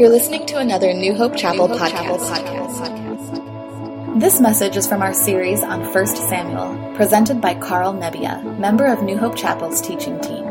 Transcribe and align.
You're 0.00 0.08
listening 0.08 0.46
to 0.46 0.56
another 0.56 0.94
New 0.94 1.12
Hope 1.14 1.36
Chapel, 1.36 1.68
New 1.68 1.76
Hope 1.76 1.90
podcast. 1.90 2.30
Chapel 2.30 2.68
podcast. 2.70 4.18
This 4.18 4.40
message 4.40 4.78
is 4.78 4.88
from 4.88 5.02
our 5.02 5.12
series 5.12 5.62
on 5.62 5.82
1 5.82 6.06
Samuel, 6.06 6.94
presented 6.94 7.42
by 7.42 7.52
Carl 7.52 7.92
Nebbia, 7.92 8.58
member 8.58 8.86
of 8.86 9.02
New 9.02 9.18
Hope 9.18 9.36
Chapel's 9.36 9.78
teaching 9.82 10.18
team. 10.22 10.46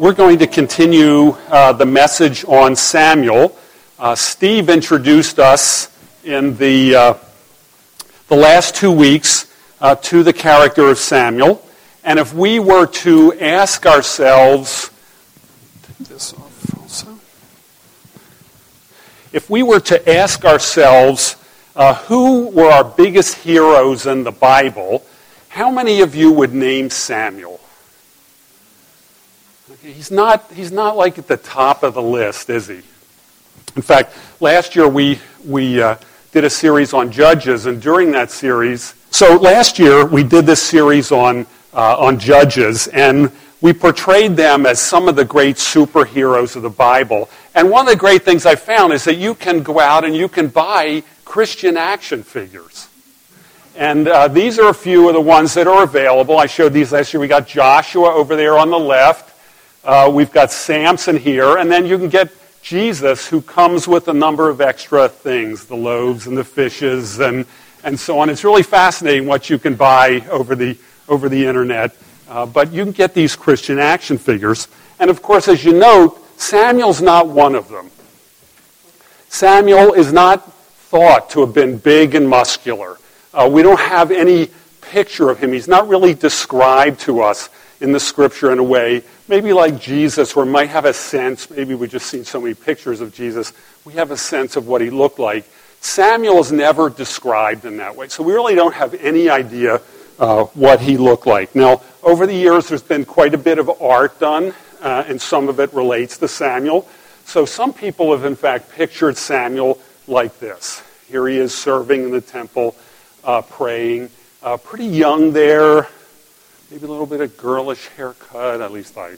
We're 0.00 0.14
going 0.14 0.40
to 0.40 0.48
continue 0.48 1.36
uh, 1.48 1.74
the 1.74 1.86
message 1.86 2.44
on 2.46 2.74
Samuel. 2.74 3.56
Uh, 4.00 4.16
Steve 4.16 4.68
introduced 4.68 5.38
us 5.38 5.96
in 6.24 6.56
the, 6.56 6.96
uh, 6.96 7.14
the 8.26 8.36
last 8.36 8.74
two 8.74 8.90
weeks 8.90 9.46
uh, 9.80 9.94
to 9.94 10.24
the 10.24 10.32
character 10.32 10.88
of 10.88 10.98
Samuel. 10.98 11.64
And 12.02 12.18
if 12.18 12.34
we 12.34 12.58
were 12.58 12.88
to 12.88 13.32
ask 13.34 13.86
ourselves, 13.86 14.90
this 16.00 16.32
off 16.34 16.56
also. 16.86 17.18
If 19.36 19.50
we 19.50 19.62
were 19.62 19.80
to 19.80 20.10
ask 20.10 20.46
ourselves 20.46 21.36
uh, 21.76 21.92
who 21.92 22.48
were 22.48 22.70
our 22.70 22.84
biggest 22.84 23.34
heroes 23.34 24.06
in 24.06 24.24
the 24.24 24.32
Bible, 24.32 25.04
how 25.48 25.70
many 25.70 26.00
of 26.00 26.14
you 26.14 26.32
would 26.32 26.54
name 26.54 26.88
Samuel? 26.88 27.60
He's, 29.82 30.10
not, 30.10 30.50
he's 30.52 30.72
not 30.72 30.96
like 30.96 31.18
at 31.18 31.26
the 31.26 31.36
top 31.36 31.82
of 31.82 31.92
the 31.92 32.00
list, 32.00 32.48
is 32.48 32.68
he? 32.68 32.80
In 33.76 33.82
fact, 33.82 34.16
last 34.40 34.74
year 34.74 34.88
we, 34.88 35.20
we 35.44 35.82
uh, 35.82 35.96
did 36.32 36.44
a 36.44 36.50
series 36.50 36.94
on 36.94 37.12
Judges, 37.12 37.66
and 37.66 37.82
during 37.82 38.12
that 38.12 38.30
series, 38.30 38.94
so 39.10 39.36
last 39.36 39.78
year 39.78 40.06
we 40.06 40.24
did 40.24 40.46
this 40.46 40.62
series 40.62 41.12
on, 41.12 41.46
uh, 41.74 41.98
on 41.98 42.18
Judges, 42.18 42.86
and 42.88 43.30
we 43.60 43.72
portrayed 43.72 44.36
them 44.36 44.64
as 44.64 44.80
some 44.80 45.08
of 45.08 45.16
the 45.16 45.24
great 45.24 45.56
superheroes 45.56 46.56
of 46.56 46.62
the 46.62 46.70
Bible. 46.70 47.28
And 47.56 47.70
one 47.70 47.86
of 47.86 47.90
the 47.90 47.98
great 47.98 48.22
things 48.22 48.44
I 48.44 48.54
found 48.54 48.92
is 48.92 49.04
that 49.04 49.16
you 49.16 49.34
can 49.34 49.62
go 49.62 49.80
out 49.80 50.04
and 50.04 50.14
you 50.14 50.28
can 50.28 50.48
buy 50.48 51.02
Christian 51.24 51.78
action 51.78 52.22
figures. 52.22 52.86
And 53.74 54.08
uh, 54.08 54.28
these 54.28 54.58
are 54.58 54.68
a 54.68 54.74
few 54.74 55.08
of 55.08 55.14
the 55.14 55.22
ones 55.22 55.54
that 55.54 55.66
are 55.66 55.82
available. 55.82 56.38
I 56.38 56.44
showed 56.46 56.74
these 56.74 56.92
last 56.92 57.14
year. 57.14 57.20
We 57.20 57.28
got 57.28 57.46
Joshua 57.46 58.12
over 58.12 58.36
there 58.36 58.58
on 58.58 58.68
the 58.68 58.78
left. 58.78 59.34
Uh, 59.82 60.10
we've 60.12 60.30
got 60.30 60.52
Samson 60.52 61.16
here. 61.16 61.56
And 61.56 61.72
then 61.72 61.86
you 61.86 61.96
can 61.96 62.10
get 62.10 62.30
Jesus, 62.60 63.26
who 63.26 63.40
comes 63.40 63.88
with 63.88 64.08
a 64.08 64.14
number 64.14 64.50
of 64.50 64.60
extra 64.60 65.08
things 65.08 65.64
the 65.64 65.76
loaves 65.76 66.26
and 66.26 66.36
the 66.36 66.44
fishes 66.44 67.20
and, 67.20 67.46
and 67.84 67.98
so 67.98 68.18
on. 68.18 68.28
It's 68.28 68.44
really 68.44 68.64
fascinating 68.64 69.26
what 69.26 69.48
you 69.48 69.58
can 69.58 69.76
buy 69.76 70.26
over 70.30 70.54
the, 70.54 70.76
over 71.08 71.30
the 71.30 71.46
internet. 71.46 71.96
Uh, 72.28 72.44
but 72.44 72.70
you 72.70 72.82
can 72.82 72.92
get 72.92 73.14
these 73.14 73.34
Christian 73.34 73.78
action 73.78 74.18
figures. 74.18 74.68
And 74.98 75.08
of 75.08 75.22
course, 75.22 75.48
as 75.48 75.64
you 75.64 75.72
note, 75.72 76.22
Samuel's 76.36 77.00
not 77.00 77.28
one 77.28 77.54
of 77.54 77.68
them. 77.68 77.90
Samuel 79.28 79.92
is 79.94 80.12
not 80.12 80.52
thought 80.52 81.30
to 81.30 81.40
have 81.40 81.52
been 81.52 81.78
big 81.78 82.14
and 82.14 82.28
muscular. 82.28 82.98
Uh, 83.34 83.48
we 83.50 83.62
don't 83.62 83.80
have 83.80 84.10
any 84.10 84.50
picture 84.80 85.30
of 85.30 85.38
him. 85.38 85.52
He's 85.52 85.68
not 85.68 85.88
really 85.88 86.14
described 86.14 87.00
to 87.00 87.20
us 87.20 87.50
in 87.80 87.92
the 87.92 88.00
scripture 88.00 88.52
in 88.52 88.58
a 88.58 88.64
way, 88.64 89.02
maybe 89.28 89.52
like 89.52 89.78
Jesus, 89.78 90.34
where 90.34 90.46
we 90.46 90.52
might 90.52 90.70
have 90.70 90.84
a 90.86 90.92
sense, 90.92 91.50
maybe 91.50 91.74
we've 91.74 91.90
just 91.90 92.06
seen 92.06 92.24
so 92.24 92.40
many 92.40 92.54
pictures 92.54 93.00
of 93.00 93.12
Jesus, 93.12 93.52
we 93.84 93.92
have 93.94 94.10
a 94.10 94.16
sense 94.16 94.56
of 94.56 94.66
what 94.66 94.80
he 94.80 94.88
looked 94.88 95.18
like. 95.18 95.44
Samuel 95.80 96.38
is 96.38 96.50
never 96.50 96.88
described 96.88 97.64
in 97.64 97.76
that 97.76 97.94
way. 97.94 98.08
So 98.08 98.22
we 98.22 98.32
really 98.32 98.54
don't 98.54 98.74
have 98.74 98.94
any 98.94 99.28
idea 99.28 99.82
uh, 100.18 100.44
what 100.44 100.80
he 100.80 100.96
looked 100.96 101.26
like. 101.26 101.54
Now, 101.54 101.82
over 102.02 102.26
the 102.26 102.34
years, 102.34 102.68
there's 102.68 102.82
been 102.82 103.04
quite 103.04 103.34
a 103.34 103.38
bit 103.38 103.58
of 103.58 103.70
art 103.82 104.18
done, 104.18 104.54
uh, 104.80 105.04
and 105.06 105.20
some 105.20 105.48
of 105.48 105.60
it 105.60 105.72
relates 105.72 106.18
to 106.18 106.28
Samuel. 106.28 106.88
So 107.24 107.44
some 107.44 107.72
people 107.72 108.12
have, 108.12 108.24
in 108.24 108.36
fact, 108.36 108.70
pictured 108.72 109.16
Samuel 109.16 109.80
like 110.06 110.38
this. 110.38 110.82
Here 111.08 111.26
he 111.26 111.38
is 111.38 111.54
serving 111.54 112.04
in 112.04 112.10
the 112.10 112.20
temple, 112.20 112.76
uh, 113.24 113.42
praying. 113.42 114.10
Uh, 114.42 114.56
pretty 114.56 114.86
young 114.86 115.32
there, 115.32 115.88
maybe 116.70 116.84
a 116.84 116.88
little 116.88 117.06
bit 117.06 117.20
of 117.20 117.36
girlish 117.36 117.88
haircut. 117.88 118.60
At 118.60 118.70
least 118.70 118.96
I, 118.96 119.16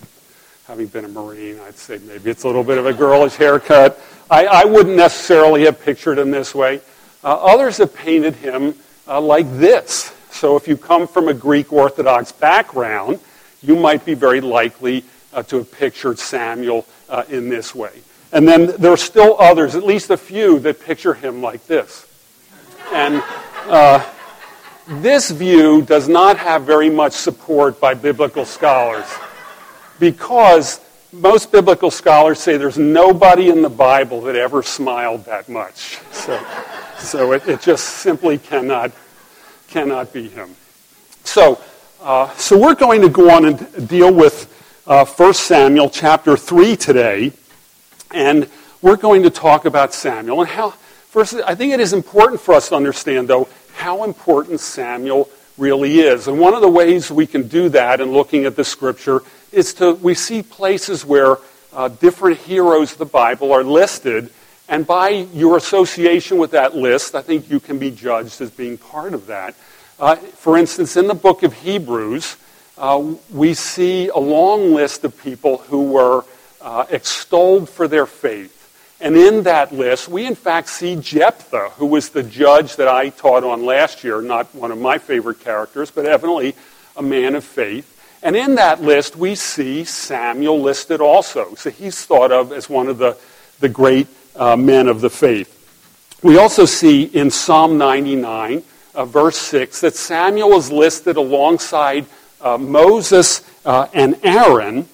having 0.66 0.86
been 0.86 1.04
a 1.04 1.08
Marine, 1.08 1.60
I'd 1.60 1.76
say 1.76 1.98
maybe 2.06 2.30
it's 2.30 2.44
a 2.44 2.47
little 2.47 2.64
bit 2.64 2.78
of 2.78 2.86
a 2.86 2.92
girlish 2.92 3.34
haircut. 3.36 4.00
I, 4.30 4.47
I 4.47 4.64
wouldn't 4.64 4.97
necessarily 4.97 5.64
have 5.64 5.80
pictured 5.82 6.18
him 6.18 6.30
this 6.30 6.54
way. 6.54 6.80
Uh, 7.22 7.34
others 7.34 7.78
have 7.78 7.94
painted 7.94 8.36
him 8.36 8.74
uh, 9.06 9.20
like 9.20 9.50
this. 9.58 10.14
So 10.30 10.56
if 10.56 10.68
you 10.68 10.76
come 10.76 11.06
from 11.06 11.28
a 11.28 11.34
Greek 11.34 11.72
Orthodox 11.72 12.32
background, 12.32 13.18
you 13.60 13.76
might 13.76 14.04
be 14.04 14.14
very 14.14 14.41
likely 14.41 15.04
uh, 15.33 15.43
to 15.44 15.59
have 15.59 15.72
pictured 15.72 16.19
Samuel 16.19 16.87
uh, 17.09 17.25
in 17.28 17.49
this 17.49 17.75
way. 17.75 17.93
And 18.33 18.47
then 18.47 18.66
there 18.78 18.93
are 18.93 18.97
still 18.97 19.37
others, 19.39 19.75
at 19.75 19.84
least 19.84 20.11
a 20.11 20.16
few, 20.16 20.59
that 20.61 20.81
picture 20.81 21.15
him 21.15 21.43
like 21.43 21.66
this. 21.66 22.06
And 22.93 23.22
uh, 23.66 24.05
this 24.87 25.31
view 25.31 25.83
does 25.83 26.09
not 26.09 26.39
have 26.39 26.65
very 26.65 26.91
much 26.91 27.12
support 27.12 27.81
by 27.81 27.94
biblical 27.94 28.44
scholars 28.44 29.06
because 29.99 30.81
most 31.12 31.50
biblical 31.50 31.91
scholars 31.91 32.39
say 32.39 32.56
there's 32.56 32.78
nobody 32.78 33.49
in 33.49 33.62
the 33.62 33.71
Bible 33.71 34.21
that 34.22 34.37
ever 34.37 34.62
smiled 34.62 35.25
that 35.25 35.49
much. 35.49 35.99
So, 36.12 36.41
so 36.99 37.33
it, 37.33 37.47
it 37.49 37.60
just 37.60 37.84
simply 37.84 38.39
cannot 38.39 38.93
cannot 39.69 40.12
be 40.12 40.28
him. 40.28 40.55
So, 41.25 41.60
uh, 42.00 42.34
so 42.37 42.59
we're 42.59 42.75
going 42.75 43.03
to 43.03 43.10
go 43.10 43.31
on 43.31 43.45
and 43.45 43.89
deal 43.89 44.12
with 44.12 44.57
uh, 44.88 45.04
1 45.04 45.34
Samuel 45.34 45.91
chapter 45.91 46.34
3 46.34 46.75
today, 46.75 47.31
and 48.10 48.49
we're 48.81 48.97
going 48.97 49.22
to 49.22 49.31
talk 49.31 49.66
about 49.66 49.93
Samuel 49.93 50.41
and 50.41 50.49
how. 50.49 50.71
First, 50.71 51.34
I 51.47 51.54
think 51.54 51.75
it 51.75 51.81
is 51.81 51.93
important 51.93 52.41
for 52.41 52.54
us 52.54 52.71
to 52.71 52.75
understand, 52.75 53.28
though, 53.28 53.48
how 53.75 54.04
important 54.04 54.60
Samuel 54.60 55.28
really 55.59 56.00
is. 56.00 56.27
And 56.27 56.41
one 56.41 56.54
of 56.54 56.62
the 56.62 56.71
ways 56.71 57.10
we 57.10 57.27
can 57.27 57.48
do 57.48 57.69
that 57.69 58.00
in 58.00 58.12
looking 58.12 58.47
at 58.47 58.56
the 58.56 58.65
scripture 58.65 59.21
is 59.53 59.75
to 59.75 59.93
we 59.93 60.15
see 60.15 60.43
places 60.43 61.04
where 61.04 61.37
uh, 61.75 61.88
different 61.88 62.38
heroes 62.38 62.93
of 62.93 62.98
the 62.98 63.04
Bible 63.04 63.53
are 63.53 63.65
listed 63.65 64.31
and 64.71 64.87
by 64.87 65.09
your 65.09 65.56
association 65.56 66.37
with 66.38 66.50
that 66.50 66.77
list, 66.77 67.15
I 67.15 67.22
think 67.22 67.50
you 67.50 67.59
can 67.59 67.78
be 67.78 67.91
judged 67.91 68.41
as 68.41 68.50
being 68.50 68.77
part 68.77 69.15
of 69.15 69.27
that. 69.27 69.54
Uh, 69.98 70.16
for 70.16 70.59
instance, 70.59 70.97
in 70.97 71.09
the 71.09 71.15
book 71.15 71.43
of 71.43 71.54
Hebrews, 71.54 72.37
uh, 72.78 73.15
we 73.33 73.55
see 73.55 74.09
a 74.09 74.19
long 74.19 74.75
list 74.75 75.05
of 75.05 75.21
people 75.21 75.59
who 75.59 75.91
were 75.91 76.25
uh, 76.61 76.87
extolled 76.91 77.69
for 77.69 77.89
their 77.89 78.06
faith. 78.06 78.55
And 79.00 79.16
in 79.16 79.44
that 79.44 79.72
list, 79.72 80.09
we 80.09 80.27
in 80.27 80.34
fact 80.34 80.69
see 80.69 80.97
Jephthah, 80.97 81.71
who 81.77 81.87
was 81.87 82.11
the 82.11 82.22
judge 82.22 82.77
that 82.77 82.89
I 82.89 83.11
taught 83.11 83.44
on 83.44 83.65
last 83.65 84.03
year, 84.03 84.21
not 84.21 84.53
one 84.55 84.72
of 84.72 84.78
my 84.78 84.99
favorite 84.99 85.41
characters, 85.41 85.91
but 85.91 86.06
evidently 86.06 86.55
a 86.97 87.03
man 87.03 87.34
of 87.34 87.44
faith. 87.44 87.94
And 88.22 88.34
in 88.34 88.56
that 88.56 88.83
list, 88.83 89.15
we 89.15 89.37
see 89.37 89.84
Samuel 89.84 90.60
listed 90.60 91.00
also. 91.00 91.55
So 91.55 91.71
he's 91.71 92.05
thought 92.05 92.33
of 92.33 92.53
as 92.53 92.69
one 92.69 92.89
of 92.89 92.99
the, 92.99 93.16
the 93.60 93.69
great 93.69 94.09
uh, 94.34 94.56
men 94.56 94.89
of 94.89 95.00
the 95.00 95.10
faith. 95.10 95.55
We 96.22 96.37
also 96.37 96.65
see 96.65 97.05
in 97.05 97.31
Psalm 97.31 97.78
99, 97.78 98.65
uh, 98.97 99.05
verse 99.05 99.39
6, 99.39 99.81
that 99.83 99.95
Samuel 99.95 100.56
is 100.56 100.72
listed 100.72 101.16
alongside 101.16 102.06
uh, 102.41 102.59
Moses 102.59 103.43
uh, 103.65 103.87
and 103.93 104.19
Aaron 104.22 104.88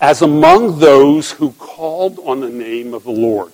as 0.00 0.22
among 0.22 0.78
those 0.78 1.32
who 1.32 1.52
called 1.52 2.18
on 2.24 2.40
the 2.40 2.50
name 2.50 2.92
of 2.94 3.04
the 3.04 3.10
Lord. 3.10 3.52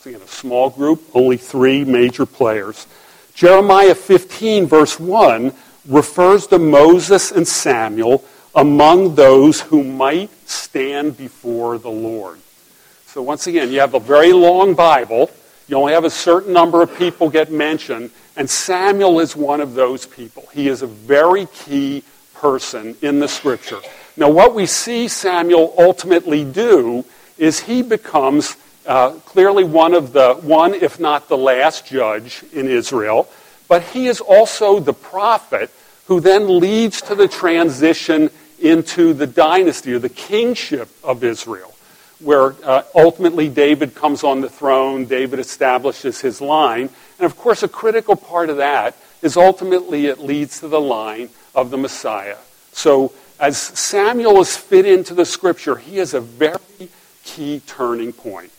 So 0.00 0.10
again, 0.10 0.22
a 0.22 0.28
small 0.28 0.70
group, 0.70 1.02
only 1.14 1.36
three 1.36 1.84
major 1.84 2.26
players. 2.26 2.86
Jeremiah 3.34 3.94
15, 3.94 4.66
verse 4.66 5.00
1, 5.00 5.52
refers 5.88 6.46
to 6.48 6.58
Moses 6.58 7.32
and 7.32 7.46
Samuel 7.46 8.24
among 8.54 9.14
those 9.14 9.60
who 9.60 9.82
might 9.84 10.30
stand 10.48 11.16
before 11.16 11.78
the 11.78 11.90
Lord. 11.90 12.38
So 13.06 13.22
once 13.22 13.46
again, 13.46 13.70
you 13.70 13.80
have 13.80 13.94
a 13.94 14.00
very 14.00 14.32
long 14.32 14.74
Bible. 14.74 15.30
You 15.68 15.76
only 15.76 15.92
have 15.92 16.04
a 16.04 16.10
certain 16.10 16.52
number 16.52 16.82
of 16.82 16.96
people 16.96 17.30
get 17.30 17.50
mentioned, 17.50 18.10
and 18.36 18.48
Samuel 18.48 19.20
is 19.20 19.36
one 19.36 19.60
of 19.60 19.74
those 19.74 20.06
people. 20.06 20.48
He 20.52 20.68
is 20.68 20.82
a 20.82 20.86
very 20.86 21.46
key 21.46 22.02
person 22.40 22.96
in 23.02 23.18
the 23.18 23.28
scripture. 23.28 23.80
Now, 24.16 24.30
what 24.30 24.54
we 24.54 24.66
see 24.66 25.08
Samuel 25.08 25.74
ultimately 25.78 26.44
do 26.44 27.04
is 27.38 27.60
he 27.60 27.82
becomes 27.82 28.56
uh, 28.86 29.10
clearly 29.26 29.64
one 29.64 29.94
of 29.94 30.12
the 30.12 30.34
one, 30.34 30.74
if 30.74 30.98
not 30.98 31.28
the 31.28 31.36
last 31.36 31.86
judge 31.86 32.42
in 32.52 32.66
Israel, 32.66 33.28
but 33.68 33.82
he 33.82 34.06
is 34.06 34.20
also 34.20 34.80
the 34.80 34.92
prophet 34.92 35.70
who 36.06 36.20
then 36.20 36.58
leads 36.58 37.02
to 37.02 37.14
the 37.14 37.28
transition 37.28 38.30
into 38.58 39.12
the 39.12 39.26
dynasty 39.26 39.92
or 39.92 39.98
the 39.98 40.08
kingship 40.08 40.88
of 41.04 41.22
Israel 41.22 41.74
where 42.20 42.54
uh, 42.64 42.82
ultimately 42.94 43.48
David 43.48 43.94
comes 43.94 44.22
on 44.24 44.40
the 44.40 44.48
throne, 44.48 45.06
David 45.06 45.38
establishes 45.38 46.20
his 46.20 46.40
line. 46.40 46.90
And 47.18 47.24
of 47.24 47.36
course, 47.36 47.62
a 47.62 47.68
critical 47.68 48.14
part 48.14 48.50
of 48.50 48.58
that 48.58 48.94
is 49.22 49.36
ultimately 49.36 50.06
it 50.06 50.18
leads 50.18 50.60
to 50.60 50.68
the 50.68 50.80
line 50.80 51.30
of 51.54 51.70
the 51.70 51.78
Messiah. 51.78 52.36
So, 52.72 53.12
as 53.38 53.56
Samuel 53.56 54.40
is 54.40 54.56
fit 54.56 54.84
into 54.84 55.14
the 55.14 55.24
scripture, 55.24 55.76
he 55.76 55.98
is 55.98 56.12
a 56.14 56.20
very 56.20 56.58
key 57.24 57.62
turning 57.66 58.12
point. 58.12 58.52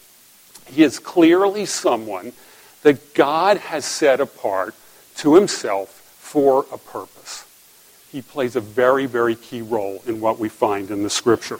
He 0.65 0.83
is 0.83 0.99
clearly 0.99 1.65
someone 1.65 2.33
that 2.81 3.13
God 3.13 3.57
has 3.57 3.85
set 3.85 4.19
apart 4.19 4.73
to 5.17 5.35
himself 5.35 5.89
for 6.17 6.65
a 6.71 6.77
purpose. 6.77 7.45
He 8.11 8.21
plays 8.21 8.55
a 8.55 8.61
very, 8.61 9.05
very 9.05 9.35
key 9.35 9.61
role 9.61 10.01
in 10.07 10.19
what 10.19 10.39
we 10.39 10.49
find 10.49 10.89
in 10.89 11.03
the 11.03 11.09
scripture. 11.09 11.59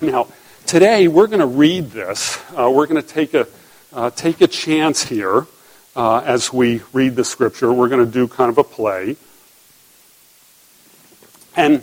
Now, 0.00 0.28
today 0.66 1.08
we're 1.08 1.26
going 1.26 1.40
to 1.40 1.46
read 1.46 1.90
this. 1.90 2.38
Uh, 2.56 2.70
we're 2.70 2.86
going 2.86 3.02
to 3.02 3.08
take 3.08 3.34
a, 3.34 3.46
uh, 3.92 4.10
take 4.10 4.40
a 4.40 4.46
chance 4.46 5.02
here 5.02 5.46
uh, 5.96 6.18
as 6.18 6.52
we 6.52 6.82
read 6.92 7.16
the 7.16 7.24
scripture. 7.24 7.72
We're 7.72 7.88
going 7.88 8.04
to 8.04 8.10
do 8.10 8.28
kind 8.28 8.50
of 8.50 8.58
a 8.58 8.64
play. 8.64 9.16
And 11.56 11.82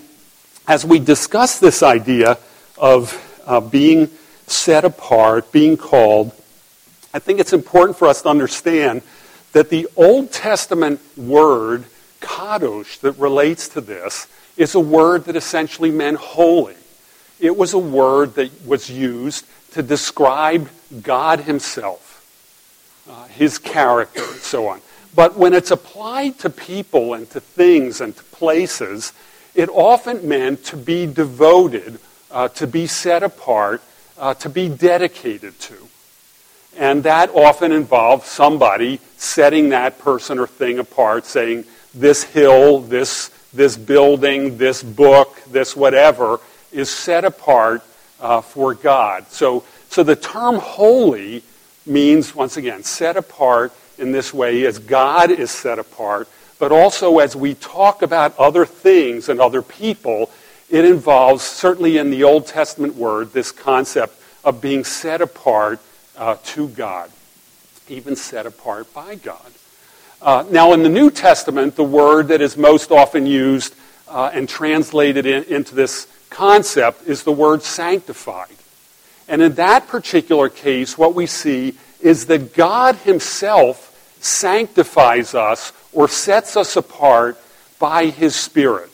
as 0.67 0.85
we 0.85 0.99
discuss 0.99 1.59
this 1.59 1.81
idea 1.81 2.37
of 2.77 3.41
uh, 3.45 3.59
being 3.59 4.09
set 4.47 4.83
apart, 4.85 5.51
being 5.51 5.77
called, 5.77 6.31
I 7.13 7.19
think 7.19 7.39
it's 7.39 7.53
important 7.53 7.97
for 7.97 8.07
us 8.07 8.21
to 8.23 8.29
understand 8.29 9.01
that 9.53 9.69
the 9.69 9.87
Old 9.95 10.31
Testament 10.31 11.01
word, 11.17 11.85
kadosh, 12.21 12.99
that 13.01 13.13
relates 13.13 13.67
to 13.69 13.81
this, 13.81 14.27
is 14.57 14.75
a 14.75 14.79
word 14.79 15.25
that 15.25 15.35
essentially 15.35 15.91
meant 15.91 16.17
holy. 16.17 16.75
It 17.39 17.57
was 17.57 17.73
a 17.73 17.79
word 17.79 18.35
that 18.35 18.65
was 18.65 18.89
used 18.89 19.45
to 19.71 19.81
describe 19.81 20.69
God 21.01 21.41
Himself, 21.41 23.05
uh, 23.09 23.25
His 23.27 23.57
character, 23.57 24.23
and 24.23 24.39
so 24.39 24.67
on. 24.67 24.81
But 25.15 25.35
when 25.35 25.53
it's 25.53 25.71
applied 25.71 26.39
to 26.39 26.49
people 26.49 27.13
and 27.13 27.29
to 27.31 27.39
things 27.39 27.99
and 27.99 28.15
to 28.15 28.23
places, 28.25 29.11
it 29.55 29.69
often 29.69 30.27
meant 30.27 30.63
to 30.65 30.77
be 30.77 31.05
devoted, 31.05 31.99
uh, 32.29 32.47
to 32.49 32.67
be 32.67 32.87
set 32.87 33.23
apart, 33.23 33.81
uh, 34.17 34.33
to 34.35 34.49
be 34.49 34.69
dedicated 34.69 35.59
to. 35.59 35.75
And 36.77 37.03
that 37.03 37.29
often 37.31 37.71
involved 37.71 38.25
somebody 38.25 38.99
setting 39.17 39.69
that 39.69 39.99
person 39.99 40.39
or 40.39 40.47
thing 40.47 40.79
apart, 40.79 41.25
saying, 41.25 41.65
this 41.93 42.23
hill, 42.23 42.79
this, 42.79 43.29
this 43.53 43.75
building, 43.75 44.57
this 44.57 44.81
book, 44.81 45.37
this 45.47 45.75
whatever 45.75 46.39
is 46.71 46.89
set 46.89 47.25
apart 47.25 47.83
uh, 48.21 48.39
for 48.39 48.73
God. 48.73 49.27
So, 49.27 49.65
so 49.89 50.03
the 50.03 50.15
term 50.15 50.55
holy 50.55 51.43
means, 51.85 52.33
once 52.33 52.55
again, 52.55 52.83
set 52.83 53.17
apart 53.17 53.73
in 53.97 54.13
this 54.13 54.33
way 54.33 54.65
as 54.65 54.79
God 54.79 55.31
is 55.31 55.51
set 55.51 55.79
apart, 55.79 56.29
but 56.61 56.71
also 56.71 57.17
as 57.17 57.35
we 57.35 57.55
talk 57.55 58.03
about 58.03 58.37
other 58.37 58.67
things 58.67 59.29
and 59.29 59.41
other 59.41 59.63
people, 59.63 60.29
it 60.69 60.85
involves, 60.85 61.43
certainly 61.43 61.97
in 61.97 62.11
the 62.11 62.23
Old 62.23 62.45
Testament 62.45 62.95
word, 62.95 63.33
this 63.33 63.51
concept 63.51 64.21
of 64.43 64.61
being 64.61 64.83
set 64.83 65.21
apart 65.21 65.79
uh, 66.15 66.35
to 66.43 66.67
God, 66.67 67.09
even 67.89 68.15
set 68.15 68.45
apart 68.45 68.93
by 68.93 69.15
God. 69.15 69.51
Uh, 70.21 70.45
now, 70.51 70.73
in 70.73 70.83
the 70.83 70.89
New 70.89 71.09
Testament, 71.09 71.75
the 71.75 71.83
word 71.83 72.27
that 72.27 72.41
is 72.41 72.55
most 72.55 72.91
often 72.91 73.25
used 73.25 73.73
uh, 74.07 74.29
and 74.31 74.47
translated 74.47 75.25
in, 75.25 75.43
into 75.45 75.73
this 75.73 76.05
concept 76.29 77.07
is 77.07 77.23
the 77.23 77.31
word 77.31 77.63
sanctified. 77.63 78.55
And 79.27 79.41
in 79.41 79.55
that 79.55 79.87
particular 79.87 80.47
case, 80.47 80.95
what 80.95 81.15
we 81.15 81.25
see 81.25 81.75
is 82.01 82.27
that 82.27 82.53
God 82.53 82.97
Himself 82.97 83.87
sanctifies 84.21 85.33
us 85.33 85.73
or 85.93 86.07
sets 86.07 86.55
us 86.57 86.75
apart 86.75 87.37
by 87.79 88.05
His 88.05 88.35
Spirit. 88.35 88.89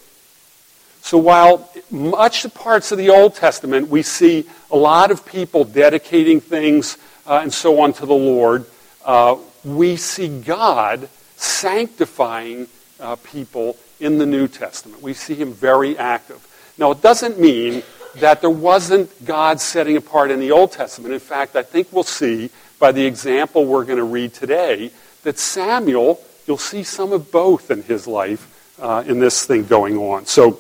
So 1.01 1.17
while 1.17 1.71
much 1.89 2.43
of 2.43 2.53
the 2.53 2.59
parts 2.59 2.91
of 2.91 2.97
the 2.97 3.09
Old 3.09 3.35
Testament 3.35 3.87
we 3.87 4.01
see 4.01 4.45
a 4.69 4.75
lot 4.75 5.09
of 5.09 5.25
people 5.25 5.63
dedicating 5.63 6.41
things 6.41 6.97
uh, 7.25 7.39
and 7.41 7.53
so 7.53 7.79
on 7.81 7.93
to 7.93 8.05
the 8.05 8.13
Lord, 8.13 8.65
uh, 9.05 9.37
we 9.63 9.95
see 9.95 10.27
God 10.41 11.07
sanctifying 11.35 12.67
uh, 12.99 13.15
people 13.17 13.77
in 13.99 14.17
the 14.17 14.25
New 14.25 14.47
Testament. 14.47 15.01
We 15.01 15.13
see 15.13 15.35
Him 15.35 15.53
very 15.53 15.97
active. 15.97 16.43
Now, 16.77 16.91
it 16.91 17.01
doesn't 17.01 17.39
mean 17.39 17.83
that 18.17 18.41
there 18.41 18.49
wasn't 18.49 19.25
God 19.25 19.59
setting 19.59 19.97
apart 19.97 20.31
in 20.31 20.39
the 20.39 20.51
Old 20.51 20.71
Testament. 20.71 21.13
In 21.13 21.19
fact, 21.19 21.55
I 21.55 21.63
think 21.63 21.91
we'll 21.91 22.03
see 22.03 22.49
by 22.79 22.91
the 22.91 23.05
example 23.05 23.65
we're 23.65 23.85
going 23.85 23.97
to 23.97 24.03
read 24.03 24.33
today 24.33 24.91
that 25.23 25.39
Samuel, 25.39 26.19
you'll 26.47 26.57
see 26.57 26.83
some 26.83 27.11
of 27.11 27.31
both 27.31 27.69
in 27.69 27.83
his 27.83 28.07
life 28.07 28.75
uh, 28.79 29.03
in 29.05 29.19
this 29.19 29.45
thing 29.45 29.65
going 29.65 29.97
on. 29.97 30.25
So, 30.25 30.59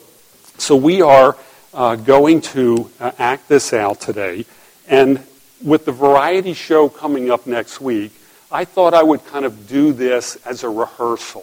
so 0.57 0.75
we 0.75 1.01
are 1.01 1.37
uh, 1.73 1.95
going 1.95 2.41
to 2.41 2.91
uh, 2.99 3.11
act 3.17 3.47
this 3.47 3.73
out 3.73 4.01
today. 4.01 4.45
And 4.87 5.23
with 5.63 5.85
the 5.85 5.91
variety 5.91 6.53
show 6.53 6.89
coming 6.89 7.31
up 7.31 7.47
next 7.47 7.79
week, 7.81 8.11
I 8.51 8.65
thought 8.65 8.93
I 8.93 9.03
would 9.03 9.25
kind 9.25 9.45
of 9.45 9.67
do 9.67 9.93
this 9.93 10.35
as 10.45 10.63
a 10.63 10.69
rehearsal 10.69 11.41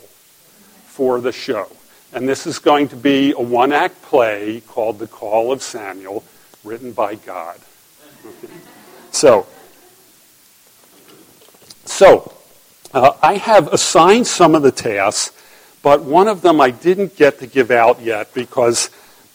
for 0.87 1.21
the 1.21 1.33
show. 1.33 1.69
And 2.13 2.29
this 2.29 2.47
is 2.47 2.59
going 2.59 2.89
to 2.89 2.97
be 2.97 3.33
a 3.33 3.41
one 3.41 3.73
act 3.73 4.01
play 4.03 4.63
called 4.69 4.99
The 4.99 5.07
Call 5.07 5.53
of 5.53 5.63
Samuel, 5.63 6.23
written 6.63 6.93
by 6.93 7.17
God. 7.17 7.59
So, 9.11 9.47
so 11.85 12.34
uh, 12.95 13.17
I 13.23 13.35
have 13.35 13.73
assigned 13.73 14.27
some 14.27 14.55
of 14.55 14.63
the 14.63 14.71
tasks, 14.71 15.37
but 15.83 16.05
one 16.05 16.29
of 16.29 16.43
them 16.43 16.61
I 16.61 16.71
didn't 16.71 17.17
get 17.17 17.41
to 17.41 17.47
give 17.47 17.71
out 17.71 18.01
yet 18.01 18.33
because 18.33 18.89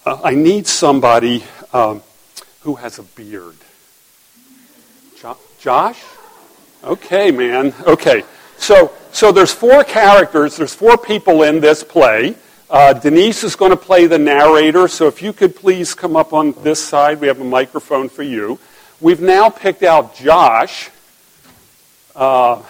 uh, 0.05 0.19
I 0.23 0.33
need 0.33 0.65
somebody 0.65 1.43
um, 1.73 2.01
who 2.61 2.75
has 2.75 2.99
a 2.99 3.03
beard. 3.03 3.57
Jo- 5.19 5.37
Josh? 5.59 6.01
Okay, 6.85 7.31
man. 7.31 7.73
Okay. 7.85 8.23
So, 8.57 8.93
so 9.11 9.33
there's 9.33 9.53
four 9.53 9.83
characters, 9.83 10.55
there's 10.55 10.73
four 10.73 10.97
people 10.97 11.43
in 11.43 11.59
this 11.59 11.83
play. 11.83 12.35
Uh, 12.69 12.93
Denise 12.93 13.43
is 13.43 13.55
going 13.55 13.71
to 13.71 13.77
play 13.77 14.05
the 14.05 14.19
narrator, 14.19 14.87
so 14.87 15.07
if 15.07 15.21
you 15.21 15.33
could 15.33 15.55
please 15.55 15.93
come 15.93 16.15
up 16.15 16.33
on 16.33 16.53
this 16.63 16.81
side, 16.81 17.19
we 17.19 17.27
have 17.27 17.41
a 17.41 17.43
microphone 17.43 18.07
for 18.07 18.23
you. 18.23 18.57
We've 19.01 19.21
now 19.21 19.49
picked 19.49 19.83
out 19.83 20.15
Josh. 20.15 20.89
Uh, 22.15 22.61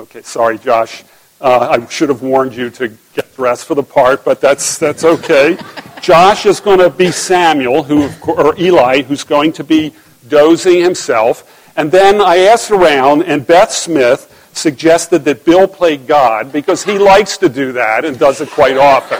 okay, 0.00 0.22
sorry, 0.22 0.58
Josh. 0.58 1.04
Uh, 1.40 1.78
I 1.80 1.86
should 1.88 2.08
have 2.08 2.22
warned 2.22 2.54
you 2.54 2.70
to 2.70 2.88
get 3.14 3.34
dressed 3.34 3.66
for 3.66 3.74
the 3.74 3.82
part, 3.82 4.24
but 4.24 4.40
that's, 4.40 4.78
that's 4.78 5.04
okay. 5.04 5.58
Josh 6.02 6.46
is 6.46 6.60
going 6.60 6.78
to 6.78 6.90
be 6.90 7.10
Samuel, 7.10 7.82
who, 7.82 8.10
or 8.26 8.58
Eli, 8.58 9.02
who's 9.02 9.24
going 9.24 9.52
to 9.52 9.64
be 9.64 9.94
dozing 10.28 10.82
himself. 10.82 11.72
And 11.76 11.90
then 11.90 12.20
I 12.20 12.38
asked 12.38 12.70
around, 12.70 13.22
and 13.22 13.46
Beth 13.46 13.72
Smith 13.72 14.26
suggested 14.52 15.24
that 15.24 15.44
Bill 15.44 15.68
play 15.68 15.96
God 15.96 16.52
because 16.52 16.82
he 16.82 16.98
likes 16.98 17.38
to 17.38 17.48
do 17.48 17.72
that 17.72 18.04
and 18.04 18.18
does 18.18 18.40
it 18.40 18.50
quite 18.50 18.76
often. 18.76 19.18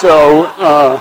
So, 0.00 0.44
uh, 0.58 1.00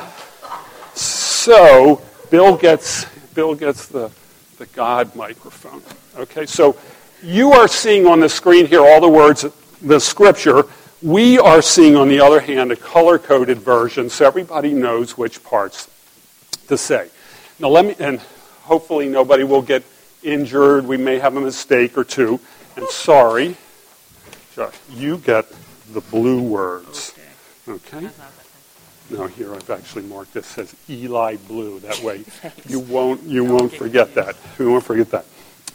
so 0.95 2.01
Bill 2.31 2.55
gets 2.55 3.05
Bill 3.33 3.53
gets 3.53 3.87
the 3.87 4.09
the 4.57 4.65
God 4.67 5.15
microphone. 5.15 5.83
Okay, 6.17 6.45
so 6.45 6.77
you 7.23 7.51
are 7.53 7.67
seeing 7.67 8.05
on 8.05 8.19
the 8.19 8.29
screen 8.29 8.65
here 8.65 8.81
all 8.81 9.01
the 9.01 9.09
words, 9.09 9.45
the 9.81 9.99
scripture. 9.99 10.65
We 11.01 11.37
are 11.39 11.61
seeing, 11.61 11.95
on 11.95 12.09
the 12.09 12.19
other 12.19 12.39
hand, 12.39 12.71
a 12.71 12.75
color 12.75 13.19
coded 13.19 13.59
version 13.59 14.09
so 14.09 14.25
everybody 14.25 14.73
knows 14.73 15.17
which 15.17 15.43
parts 15.43 15.89
to 16.67 16.77
say. 16.77 17.09
Now, 17.59 17.69
let 17.69 17.85
me, 17.85 17.95
and 17.99 18.19
hopefully 18.63 19.07
nobody 19.07 19.43
will 19.43 19.61
get 19.61 19.83
injured. 20.23 20.85
We 20.85 20.97
may 20.97 21.19
have 21.19 21.35
a 21.35 21.41
mistake 21.41 21.97
or 21.97 22.03
two. 22.03 22.39
And 22.75 22.87
sorry, 22.89 23.55
Josh, 24.55 24.75
you 24.91 25.17
get 25.17 25.45
the 25.93 26.01
blue 26.01 26.41
words. 26.41 27.13
Okay? 27.67 27.97
okay? 27.97 28.09
No, 29.09 29.25
here 29.27 29.53
I've 29.53 29.69
actually 29.69 30.03
marked 30.03 30.33
this 30.33 30.57
as 30.57 30.75
Eli 30.89 31.37
Blue. 31.47 31.79
That 31.79 31.99
way 32.01 32.25
you 32.67 32.79
won't 32.79 33.23
you 33.23 33.43
won't 33.45 33.73
forget 33.73 34.13
that. 34.15 34.35
You 34.59 34.71
won't 34.71 34.83
forget 34.83 35.11
that. 35.11 35.25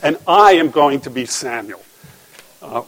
And 0.03 0.19
I 0.27 0.55
am 0.55 0.71
going 0.71 1.01
to 1.03 1.11
be 1.11 1.27
Samuel. 1.27 1.81
Uh, 2.61 2.83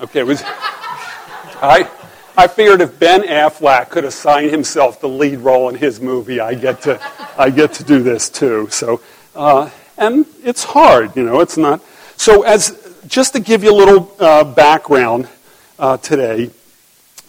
okay, 0.00 0.22
was 0.22 0.40
I 0.44 1.90
I 2.36 2.46
figured 2.46 2.80
if 2.80 2.96
Ben 2.98 3.22
Affleck 3.22 3.90
could 3.90 4.04
assign 4.04 4.48
himself 4.48 5.00
the 5.00 5.08
lead 5.08 5.40
role 5.40 5.68
in 5.68 5.74
his 5.74 6.00
movie, 6.00 6.38
I 6.38 6.54
get 6.54 6.82
to 6.82 7.00
I 7.36 7.50
get 7.50 7.72
to 7.74 7.84
do 7.84 8.04
this 8.04 8.30
too. 8.30 8.68
So 8.70 9.00
uh, 9.34 9.68
and 9.98 10.24
it's 10.44 10.62
hard, 10.62 11.16
you 11.16 11.24
know. 11.24 11.40
It's 11.40 11.56
not. 11.56 11.80
So 12.16 12.42
as 12.42 12.96
just 13.08 13.32
to 13.32 13.40
give 13.40 13.64
you 13.64 13.72
a 13.72 13.78
little 13.78 14.14
uh, 14.20 14.44
background 14.44 15.28
uh, 15.76 15.96
today, 15.96 16.50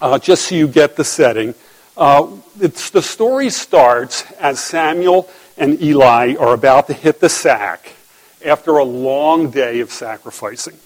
uh, 0.02 0.20
just 0.20 0.50
so 0.50 0.56
you 0.56 0.68
get 0.68 0.96
the 0.96 1.04
setting, 1.04 1.56
uh, 1.98 2.28
the 2.58 3.02
story 3.02 3.50
starts 3.50 4.32
as 4.34 4.60
Samuel 4.60 5.28
and 5.58 5.82
Eli 5.82 6.36
are 6.36 6.54
about 6.54 6.86
to 6.88 6.94
hit 6.94 7.20
the 7.20 7.30
sack 7.30 7.94
after 8.44 8.78
a 8.78 8.84
long 8.84 9.50
day 9.52 9.80
of 9.80 9.92
sacrificing. 9.92 10.78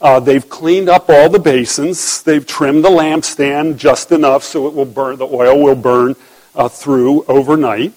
Uh, 0.00 0.20
they've 0.20 0.48
cleaned 0.48 0.88
up 0.88 1.08
all 1.08 1.28
the 1.28 1.40
basins. 1.40 2.22
They've 2.22 2.46
trimmed 2.46 2.84
the 2.84 2.90
lampstand 2.90 3.78
just 3.78 4.12
enough 4.12 4.44
so 4.44 4.68
it 4.68 4.74
will 4.74 4.84
burn. 4.84 5.16
The 5.16 5.26
oil 5.26 5.60
will 5.60 5.74
burn 5.74 6.14
uh, 6.54 6.68
through 6.68 7.24
overnight. 7.24 7.92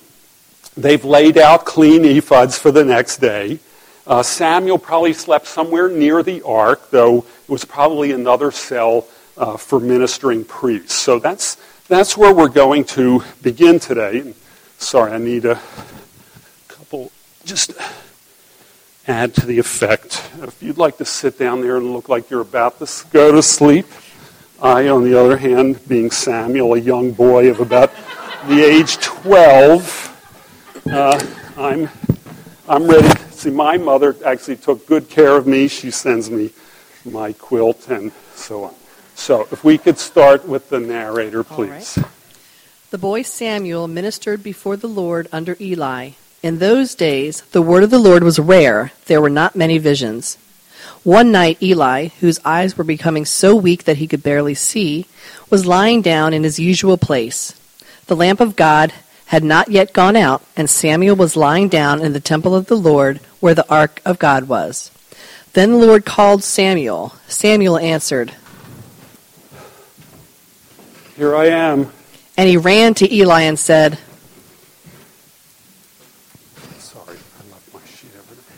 They've 0.75 1.03
laid 1.03 1.37
out 1.37 1.65
clean 1.65 2.03
ephods 2.03 2.57
for 2.57 2.71
the 2.71 2.83
next 2.83 3.17
day. 3.17 3.59
Uh, 4.07 4.23
Samuel 4.23 4.79
probably 4.79 5.13
slept 5.13 5.45
somewhere 5.45 5.89
near 5.89 6.23
the 6.23 6.41
ark, 6.41 6.89
though 6.89 7.19
it 7.19 7.49
was 7.49 7.65
probably 7.65 8.13
another 8.13 8.49
cell 8.49 9.05
uh, 9.37 9.57
for 9.57 9.79
ministering 9.79 10.43
priests. 10.43 10.93
So 10.93 11.19
that's, 11.19 11.57
that's 11.87 12.17
where 12.17 12.33
we're 12.33 12.49
going 12.49 12.83
to 12.85 13.23
begin 13.43 13.79
today. 13.79 14.33
Sorry, 14.79 15.11
I 15.11 15.19
need 15.19 15.45
a 15.45 15.59
couple, 16.67 17.11
just 17.45 17.73
add 19.07 19.33
to 19.35 19.45
the 19.45 19.59
effect. 19.59 20.29
If 20.41 20.61
you'd 20.61 20.77
like 20.77 20.97
to 20.97 21.05
sit 21.05 21.37
down 21.37 21.61
there 21.61 21.77
and 21.77 21.93
look 21.93 22.09
like 22.09 22.29
you're 22.29 22.41
about 22.41 22.79
to 22.79 23.05
go 23.11 23.31
to 23.31 23.41
sleep, 23.41 23.85
I, 24.61 24.89
on 24.89 25.03
the 25.03 25.19
other 25.19 25.37
hand, 25.37 25.87
being 25.87 26.11
Samuel, 26.11 26.75
a 26.75 26.79
young 26.79 27.11
boy 27.11 27.49
of 27.49 27.59
about 27.59 27.91
the 28.47 28.63
age 28.63 28.97
12, 28.97 30.83
uh, 30.91 31.27
I'm, 31.57 31.89
I'm 32.69 32.87
ready. 32.87 33.19
See, 33.31 33.49
my 33.49 33.77
mother 33.77 34.15
actually 34.25 34.57
took 34.57 34.85
good 34.85 35.09
care 35.09 35.35
of 35.35 35.47
me. 35.47 35.67
She 35.67 35.89
sends 35.89 36.29
me 36.29 36.51
my 37.03 37.33
quilt 37.33 37.89
and 37.89 38.11
so 38.35 38.65
on. 38.65 38.75
So, 39.15 39.47
if 39.51 39.63
we 39.63 39.77
could 39.77 39.97
start 39.99 40.47
with 40.47 40.69
the 40.69 40.79
narrator, 40.79 41.43
please. 41.43 41.97
The 42.91 42.97
boy 42.97 43.21
Samuel 43.21 43.87
ministered 43.87 44.43
before 44.43 44.77
the 44.77 44.87
Lord 44.87 45.27
under 45.31 45.55
Eli. 45.59 46.11
In 46.43 46.59
those 46.59 46.95
days, 46.95 47.41
the 47.51 47.61
word 47.61 47.83
of 47.83 47.91
the 47.91 47.99
Lord 47.99 48.23
was 48.23 48.39
rare. 48.39 48.91
There 49.05 49.21
were 49.21 49.29
not 49.29 49.55
many 49.55 49.77
visions. 49.77 50.37
One 51.03 51.31
night, 51.31 51.61
Eli, 51.61 52.09
whose 52.19 52.39
eyes 52.45 52.77
were 52.77 52.83
becoming 52.83 53.25
so 53.25 53.55
weak 53.55 53.83
that 53.85 53.97
he 53.97 54.07
could 54.07 54.23
barely 54.23 54.53
see, 54.53 55.05
was 55.49 55.65
lying 55.65 56.01
down 56.01 56.33
in 56.33 56.43
his 56.43 56.59
usual 56.59 56.97
place. 56.97 57.53
The 58.07 58.15
lamp 58.15 58.39
of 58.39 58.55
God 58.55 58.93
had 59.27 59.43
not 59.43 59.69
yet 59.69 59.93
gone 59.93 60.15
out, 60.15 60.43
and 60.57 60.69
Samuel 60.69 61.15
was 61.15 61.37
lying 61.37 61.69
down 61.69 62.01
in 62.01 62.13
the 62.13 62.19
temple 62.19 62.53
of 62.53 62.65
the 62.67 62.75
Lord 62.75 63.19
where 63.39 63.55
the 63.55 63.69
ark 63.69 64.01
of 64.03 64.19
God 64.19 64.47
was. 64.47 64.91
Then 65.53 65.71
the 65.71 65.77
Lord 65.77 66.05
called 66.05 66.43
Samuel. 66.43 67.13
Samuel 67.27 67.77
answered, 67.77 68.33
Here 71.15 71.35
I 71.35 71.45
am. 71.47 71.91
And 72.37 72.49
he 72.49 72.57
ran 72.57 72.93
to 72.95 73.13
Eli 73.13 73.41
and 73.41 73.59
said, 73.59 73.97
Sorry, 76.77 77.17
I 77.17 77.51
left 77.51 77.73
my 77.73 77.79
sheet 77.85 78.11
over 78.17 78.35
there. 78.35 78.57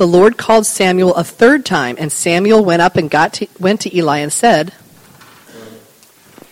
The 0.00 0.06
Lord 0.06 0.38
called 0.38 0.64
Samuel 0.64 1.14
a 1.14 1.22
third 1.22 1.66
time, 1.66 1.96
and 1.98 2.10
Samuel 2.10 2.64
went 2.64 2.80
up 2.80 2.96
and 2.96 3.10
got 3.10 3.34
to, 3.34 3.46
went 3.58 3.82
to 3.82 3.94
Eli 3.94 4.20
and 4.20 4.32
said, 4.32 4.72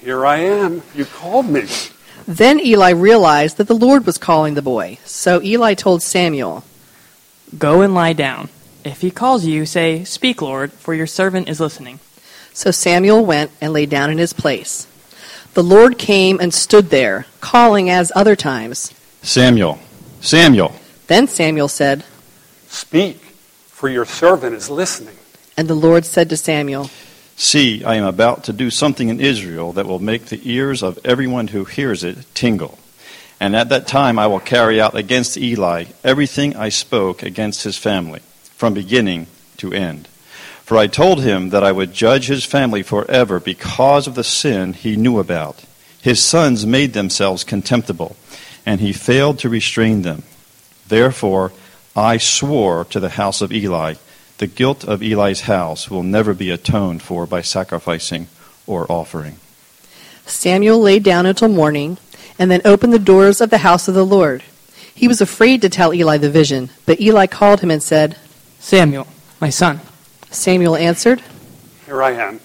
Here 0.02 0.26
I 0.26 0.40
am. 0.40 0.82
You 0.94 1.06
called 1.06 1.48
me. 1.48 1.64
Then 2.26 2.60
Eli 2.60 2.90
realized 2.90 3.56
that 3.56 3.66
the 3.66 3.74
Lord 3.74 4.04
was 4.04 4.18
calling 4.18 4.52
the 4.52 4.60
boy. 4.60 4.98
So 5.06 5.40
Eli 5.40 5.72
told 5.72 6.02
Samuel, 6.02 6.62
Go 7.56 7.80
and 7.80 7.94
lie 7.94 8.12
down. 8.12 8.50
If 8.84 9.00
he 9.00 9.10
calls 9.10 9.46
you, 9.46 9.64
say, 9.64 10.04
Speak, 10.04 10.42
Lord, 10.42 10.70
for 10.70 10.92
your 10.92 11.06
servant 11.06 11.48
is 11.48 11.58
listening. 11.58 12.00
So 12.52 12.70
Samuel 12.70 13.24
went 13.24 13.50
and 13.62 13.72
lay 13.72 13.86
down 13.86 14.10
in 14.10 14.18
his 14.18 14.34
place. 14.34 14.86
The 15.54 15.64
Lord 15.64 15.96
came 15.96 16.38
and 16.38 16.52
stood 16.52 16.90
there, 16.90 17.24
calling 17.40 17.88
as 17.88 18.12
other 18.14 18.36
times. 18.36 18.92
Samuel. 19.22 19.78
Samuel. 20.20 20.74
Then 21.06 21.26
Samuel 21.26 21.68
said, 21.68 22.04
Speak, 22.66 23.27
for 23.78 23.88
your 23.88 24.04
servant 24.04 24.56
is 24.56 24.68
listening. 24.68 25.16
And 25.56 25.68
the 25.68 25.74
Lord 25.76 26.04
said 26.04 26.28
to 26.30 26.36
Samuel, 26.36 26.90
See, 27.36 27.84
I 27.84 27.94
am 27.94 28.04
about 28.06 28.42
to 28.44 28.52
do 28.52 28.70
something 28.70 29.08
in 29.08 29.20
Israel 29.20 29.72
that 29.74 29.86
will 29.86 30.00
make 30.00 30.26
the 30.26 30.40
ears 30.42 30.82
of 30.82 30.98
everyone 31.04 31.46
who 31.46 31.64
hears 31.64 32.02
it 32.02 32.18
tingle. 32.34 32.76
And 33.38 33.54
at 33.54 33.68
that 33.68 33.86
time 33.86 34.18
I 34.18 34.26
will 34.26 34.40
carry 34.40 34.80
out 34.80 34.96
against 34.96 35.36
Eli 35.36 35.84
everything 36.02 36.56
I 36.56 36.70
spoke 36.70 37.22
against 37.22 37.62
his 37.62 37.78
family, 37.78 38.18
from 38.56 38.74
beginning 38.74 39.28
to 39.58 39.72
end. 39.72 40.08
For 40.64 40.76
I 40.76 40.88
told 40.88 41.22
him 41.22 41.50
that 41.50 41.62
I 41.62 41.70
would 41.70 41.94
judge 41.94 42.26
his 42.26 42.44
family 42.44 42.82
forever 42.82 43.38
because 43.38 44.08
of 44.08 44.16
the 44.16 44.24
sin 44.24 44.72
he 44.72 44.96
knew 44.96 45.20
about. 45.20 45.62
His 46.02 46.20
sons 46.20 46.66
made 46.66 46.94
themselves 46.94 47.44
contemptible, 47.44 48.16
and 48.66 48.80
he 48.80 48.92
failed 48.92 49.38
to 49.38 49.48
restrain 49.48 50.02
them. 50.02 50.24
Therefore, 50.88 51.52
I 51.98 52.18
swore 52.18 52.84
to 52.90 53.00
the 53.00 53.08
house 53.08 53.40
of 53.40 53.50
Eli, 53.50 53.94
the 54.38 54.46
guilt 54.46 54.84
of 54.84 55.02
Eli's 55.02 55.42
house 55.42 55.90
will 55.90 56.04
never 56.04 56.32
be 56.32 56.48
atoned 56.48 57.02
for 57.02 57.26
by 57.26 57.42
sacrificing 57.42 58.28
or 58.68 58.86
offering. 58.90 59.38
Samuel 60.24 60.78
lay 60.78 61.00
down 61.00 61.26
until 61.26 61.48
morning, 61.48 61.98
and 62.38 62.52
then 62.52 62.60
opened 62.64 62.92
the 62.92 63.00
doors 63.00 63.40
of 63.40 63.50
the 63.50 63.58
house 63.58 63.88
of 63.88 63.94
the 63.94 64.06
Lord. 64.06 64.44
He 64.94 65.08
was 65.08 65.20
afraid 65.20 65.60
to 65.62 65.68
tell 65.68 65.92
Eli 65.92 66.18
the 66.18 66.30
vision, 66.30 66.70
but 66.86 67.00
Eli 67.00 67.26
called 67.26 67.62
him 67.62 67.70
and 67.72 67.82
said, 67.82 68.16
Samuel, 68.60 69.08
my 69.40 69.50
son. 69.50 69.80
Samuel 70.30 70.76
answered, 70.76 71.20
Here 71.84 72.00
I 72.00 72.12
am. 72.12 72.38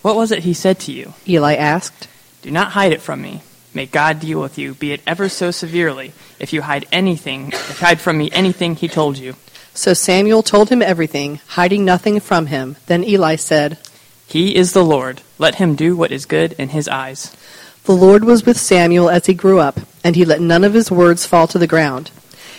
What 0.00 0.16
was 0.16 0.32
it 0.32 0.44
he 0.44 0.54
said 0.54 0.78
to 0.80 0.92
you? 0.92 1.12
Eli 1.28 1.56
asked. 1.56 2.08
Do 2.40 2.50
not 2.50 2.72
hide 2.72 2.92
it 2.92 3.02
from 3.02 3.20
me. 3.20 3.42
May 3.72 3.86
God 3.86 4.20
deal 4.20 4.40
with 4.40 4.58
you, 4.58 4.74
be 4.74 4.92
it 4.92 5.02
ever 5.06 5.28
so 5.28 5.50
severely, 5.50 6.12
if 6.38 6.52
you 6.52 6.62
hide 6.62 6.86
anything, 6.90 7.48
if 7.48 7.78
hide 7.78 8.00
from 8.00 8.18
me 8.18 8.30
anything 8.32 8.74
he 8.74 8.88
told 8.88 9.16
you. 9.16 9.36
So 9.74 9.94
Samuel 9.94 10.42
told 10.42 10.70
him 10.70 10.82
everything, 10.82 11.40
hiding 11.48 11.84
nothing 11.84 12.18
from 12.18 12.46
him. 12.46 12.76
Then 12.86 13.04
Eli 13.04 13.36
said, 13.36 13.78
He 14.26 14.56
is 14.56 14.72
the 14.72 14.84
Lord. 14.84 15.22
Let 15.38 15.56
him 15.56 15.76
do 15.76 15.96
what 15.96 16.10
is 16.10 16.26
good 16.26 16.52
in 16.54 16.70
his 16.70 16.88
eyes. 16.88 17.36
The 17.84 17.92
Lord 17.92 18.24
was 18.24 18.44
with 18.44 18.58
Samuel 18.58 19.08
as 19.08 19.26
he 19.26 19.34
grew 19.34 19.60
up, 19.60 19.80
and 20.02 20.16
he 20.16 20.24
let 20.24 20.40
none 20.40 20.64
of 20.64 20.74
his 20.74 20.90
words 20.90 21.24
fall 21.24 21.46
to 21.48 21.58
the 21.58 21.66
ground. 21.66 22.10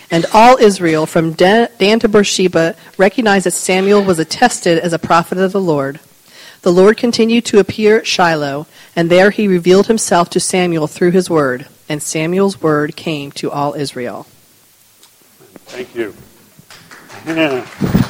And 0.10 0.26
all 0.34 0.58
Israel, 0.58 1.06
from 1.06 1.34
Dan 1.34 1.70
to 2.00 2.10
Beersheba, 2.10 2.76
recognized 2.98 3.46
that 3.46 3.52
Samuel 3.52 4.04
was 4.04 4.20
attested 4.20 4.80
as 4.80 4.94
a 4.94 5.00
prophet 5.00 5.38
of 5.38 5.52
the 5.52 5.62
Lord. 5.62 6.00
The 6.62 6.72
Lord 6.72 6.96
continued 6.98 7.46
to 7.46 7.60
appear 7.60 7.98
at 7.98 8.06
Shiloh, 8.06 8.68
and 8.96 9.10
there 9.10 9.32
he 9.32 9.48
revealed 9.48 9.88
himself 9.88 10.30
to 10.32 10.40
Samuel 10.40 10.86
through 10.86 11.12
his 11.12 11.30
word. 11.30 11.68
And 11.90 12.04
Samuel's 12.04 12.62
word 12.62 12.96
came 12.96 13.32
to 13.34 13.50
all 13.50 13.74
Israel. 13.74 14.28
Thank 15.66 15.96
you. 15.96 16.14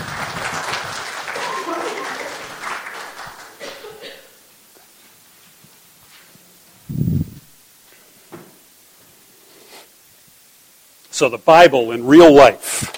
So 11.13 11.29
the 11.29 11.37
Bible 11.37 11.91
in 11.91 12.07
real 12.07 12.33
life, 12.33 12.97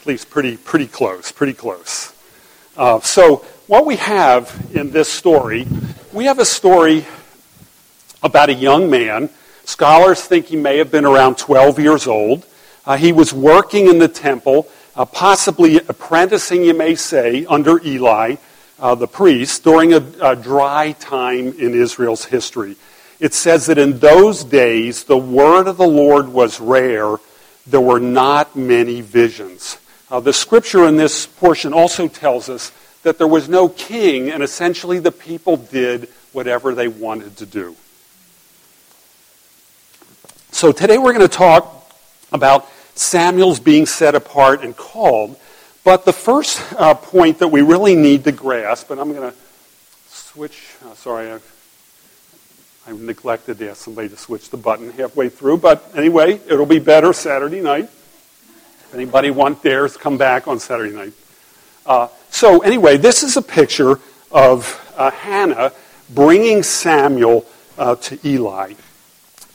at 0.00 0.06
least 0.06 0.30
pretty 0.30 0.56
pretty 0.56 0.86
close, 0.86 1.32
pretty 1.32 1.52
close. 1.52 2.12
Uh, 2.76 3.00
so 3.00 3.44
what 3.66 3.86
we 3.86 3.96
have 3.96 4.70
in 4.74 4.90
this 4.90 5.08
story, 5.08 5.66
we 6.12 6.26
have 6.26 6.38
a 6.38 6.44
story 6.44 7.06
about 8.22 8.50
a 8.50 8.54
young 8.54 8.90
man. 8.90 9.30
Scholars 9.64 10.20
think 10.20 10.46
he 10.46 10.56
may 10.56 10.78
have 10.78 10.90
been 10.90 11.06
around 11.06 11.38
12 11.38 11.78
years 11.78 12.06
old. 12.06 12.44
Uh, 12.84 12.96
he 12.96 13.12
was 13.12 13.32
working 13.32 13.88
in 13.88 13.98
the 13.98 14.08
temple, 14.08 14.68
uh, 14.96 15.06
possibly 15.06 15.78
apprenticing, 15.78 16.62
you 16.62 16.74
may 16.74 16.94
say, 16.94 17.46
under 17.46 17.82
Eli, 17.82 18.36
uh, 18.78 18.94
the 18.94 19.08
priest, 19.08 19.64
during 19.64 19.94
a, 19.94 20.04
a 20.20 20.36
dry 20.36 20.92
time 20.92 21.48
in 21.58 21.74
Israel's 21.74 22.26
history. 22.26 22.76
It 23.18 23.32
says 23.32 23.66
that 23.66 23.78
in 23.78 23.98
those 24.00 24.44
days, 24.44 25.04
the 25.04 25.16
word 25.16 25.68
of 25.68 25.78
the 25.78 25.86
Lord 25.86 26.28
was 26.28 26.60
rare. 26.60 27.16
There 27.66 27.80
were 27.80 28.00
not 28.00 28.54
many 28.54 29.00
visions. 29.00 29.78
Uh, 30.10 30.20
the 30.20 30.34
scripture 30.34 30.86
in 30.86 30.96
this 30.96 31.26
portion 31.26 31.72
also 31.72 32.08
tells 32.08 32.50
us 32.50 32.70
that 33.04 33.18
there 33.18 33.28
was 33.28 33.48
no 33.48 33.68
king, 33.68 34.30
and 34.30 34.42
essentially 34.42 34.98
the 34.98 35.12
people 35.12 35.56
did 35.56 36.08
whatever 36.32 36.74
they 36.74 36.88
wanted 36.88 37.36
to 37.36 37.46
do. 37.46 37.76
So 40.50 40.72
today 40.72 40.98
we're 40.98 41.12
going 41.12 41.28
to 41.28 41.36
talk 41.36 41.90
about 42.32 42.68
Samuel's 42.94 43.60
being 43.60 43.86
set 43.86 44.14
apart 44.14 44.62
and 44.62 44.76
called. 44.76 45.38
But 45.84 46.04
the 46.04 46.12
first 46.12 46.60
uh, 46.78 46.94
point 46.94 47.38
that 47.40 47.48
we 47.48 47.60
really 47.60 47.94
need 47.94 48.24
to 48.24 48.32
grasp, 48.32 48.90
and 48.90 49.00
I'm 49.00 49.12
going 49.12 49.30
to 49.30 49.36
switch, 50.08 50.74
uh, 50.84 50.94
sorry, 50.94 51.30
I, 51.30 51.40
I 52.86 52.92
neglected 52.92 53.58
to 53.58 53.70
ask 53.70 53.82
somebody 53.84 54.08
to 54.08 54.16
switch 54.16 54.48
the 54.50 54.56
button 54.56 54.90
halfway 54.92 55.28
through, 55.28 55.58
but 55.58 55.90
anyway, 55.94 56.40
it'll 56.48 56.66
be 56.66 56.78
better 56.78 57.12
Saturday 57.12 57.60
night. 57.60 57.84
If 57.84 58.94
anybody 58.94 59.30
want 59.30 59.62
theirs, 59.62 59.96
come 59.96 60.16
back 60.16 60.48
on 60.48 60.58
Saturday 60.58 60.94
night. 60.94 61.12
Uh, 61.86 62.08
so 62.30 62.60
anyway, 62.60 62.96
this 62.96 63.22
is 63.22 63.36
a 63.36 63.42
picture 63.42 64.00
of 64.30 64.80
uh, 64.96 65.10
Hannah 65.10 65.72
bringing 66.10 66.62
Samuel 66.62 67.46
uh, 67.78 67.96
to 67.96 68.18
Eli. 68.26 68.74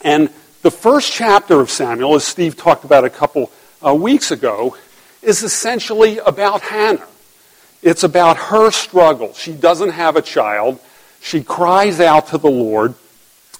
And 0.01 0.29
the 0.61 0.71
first 0.71 1.11
chapter 1.11 1.59
of 1.59 1.69
Samuel, 1.69 2.15
as 2.15 2.23
Steve 2.23 2.55
talked 2.55 2.83
about 2.83 3.03
a 3.03 3.09
couple 3.09 3.51
uh, 3.85 3.93
weeks 3.93 4.31
ago, 4.31 4.77
is 5.21 5.43
essentially 5.43 6.17
about 6.19 6.61
Hannah. 6.61 7.07
It's 7.81 8.03
about 8.03 8.37
her 8.37 8.71
struggle. 8.71 9.33
She 9.33 9.53
doesn't 9.53 9.91
have 9.91 10.15
a 10.15 10.21
child. 10.21 10.79
She 11.21 11.43
cries 11.43 11.99
out 11.99 12.27
to 12.27 12.37
the 12.37 12.49
Lord. 12.49 12.93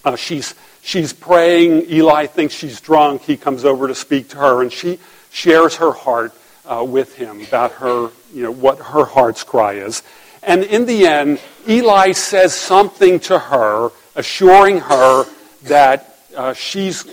Uh, 0.04 0.16
she's, 0.16 0.56
she's 0.82 1.14
praying. 1.14 1.90
Eli 1.90 2.26
thinks 2.26 2.54
she's 2.54 2.80
drunk. 2.82 3.24
He 3.24 3.38
comes 3.38 3.66
over 3.66 3.88
to 3.88 3.96
speak 3.96 4.30
to 4.30 4.38
her, 4.38 4.62
and 4.62 4.72
she 4.72 5.00
shares 5.32 5.78
her 5.78 5.92
heart 5.92 6.34
uh, 6.66 6.86
with 6.88 7.16
him 7.16 7.42
about 7.42 7.74
her, 7.74 8.12
you 8.34 8.44
know, 8.44 8.52
what 8.52 8.80
her 8.80 9.06
heart's 9.06 9.44
cry 9.44 9.74
is. 9.74 10.04
And 10.44 10.64
in 10.64 10.86
the 10.86 11.06
end, 11.08 11.40
Eli 11.68 12.14
says 12.14 12.54
something 12.54 13.20
to 13.22 13.38
her, 13.38 13.90
assuring 14.16 14.80
her 14.80 15.26
that 15.64 16.16
uh, 16.36 16.54
she's 16.54 17.04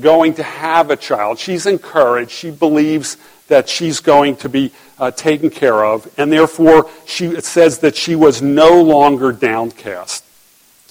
going 0.00 0.34
to 0.34 0.42
have 0.42 0.90
a 0.90 0.96
child. 0.96 1.38
She's 1.38 1.66
encouraged. 1.66 2.30
She 2.30 2.50
believes 2.50 3.16
that 3.48 3.68
she's 3.68 4.00
going 4.00 4.36
to 4.36 4.48
be 4.48 4.72
uh, 4.98 5.10
taken 5.10 5.50
care 5.50 5.84
of, 5.84 6.12
and 6.18 6.32
therefore 6.32 6.90
she, 7.06 7.26
it 7.26 7.44
says 7.44 7.78
that 7.80 7.96
she 7.96 8.14
was 8.14 8.42
no 8.42 8.82
longer 8.82 9.32
downcast. 9.32 10.24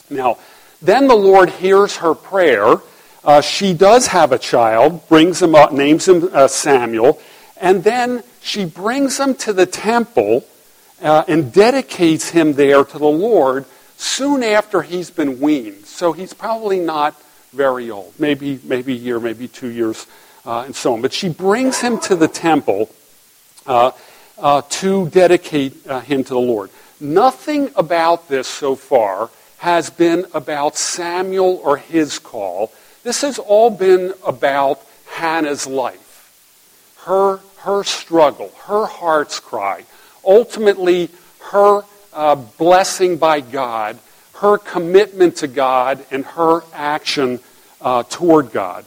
Now, 0.10 0.38
then 0.82 1.08
the 1.08 1.16
Lord 1.16 1.50
hears 1.50 1.98
her 1.98 2.14
prayer. 2.14 2.78
Uh, 3.24 3.42
she 3.42 3.74
does 3.74 4.08
have 4.08 4.32
a 4.32 4.38
child, 4.38 5.08
brings 5.10 5.42
him 5.42 5.56
up, 5.56 5.74
names 5.74 6.08
him 6.08 6.30
uh, 6.32 6.48
Samuel, 6.48 7.20
and 7.58 7.84
then 7.84 8.24
she 8.46 8.64
brings 8.64 9.20
him 9.20 9.34
to 9.34 9.54
the 9.54 9.66
temple 9.66 10.46
uh, 11.02 11.24
and 11.28 11.52
dedicates 11.52 12.30
him 12.30 12.54
there 12.54 12.84
to 12.84 13.00
the 13.00 13.06
Lord 13.06 13.66
soon 13.98 14.44
after 14.44 14.84
he's 14.84 15.10
been 15.10 15.40
weaned. 15.40 15.86
So 15.86 16.14
he's 16.14 16.34
probably 16.34 16.80
not 16.80 17.20
very 17.52 17.90
old, 17.90 18.14
maybe 18.20 18.60
maybe 18.64 18.94
a 18.94 18.98
year, 18.98 19.20
maybe 19.20 19.48
two 19.48 19.70
years, 19.70 20.06
uh, 20.46 20.62
and 20.66 20.76
so 20.76 20.94
on. 20.94 21.02
But 21.02 21.12
she 21.12 21.28
brings 21.28 21.82
him 21.82 22.00
to 22.02 22.16
the 22.16 22.28
temple 22.28 22.90
uh, 23.66 23.92
uh, 24.38 24.62
to 24.70 25.10
dedicate 25.10 25.88
uh, 25.88 26.02
him 26.02 26.24
to 26.24 26.34
the 26.34 26.40
Lord. 26.40 26.70
Nothing 27.00 27.72
about 27.76 28.30
this 28.30 28.48
so 28.48 28.76
far 28.76 29.32
has 29.58 29.90
been 29.90 30.26
about 30.36 30.78
Samuel 30.78 31.60
or 31.64 31.78
his 31.78 32.20
call. 32.20 32.72
This 33.04 33.22
has 33.22 33.40
all 33.40 33.72
been 33.72 34.14
about 34.24 34.82
Hannah's 35.08 35.66
life, 35.66 36.94
her, 37.06 37.40
her 37.66 37.84
struggle, 37.84 38.52
her 38.68 38.86
heart's 38.86 39.40
cry, 39.40 39.84
ultimately 40.24 41.10
her 41.52 41.82
uh, 42.14 42.36
blessing 42.36 43.18
by 43.18 43.42
God, 43.42 43.98
her 44.36 44.60
commitment 44.60 45.38
to 45.38 45.48
God, 45.48 46.06
and 46.12 46.24
her 46.26 46.62
action 46.74 47.40
uh, 47.82 48.04
toward 48.04 48.52
God. 48.52 48.86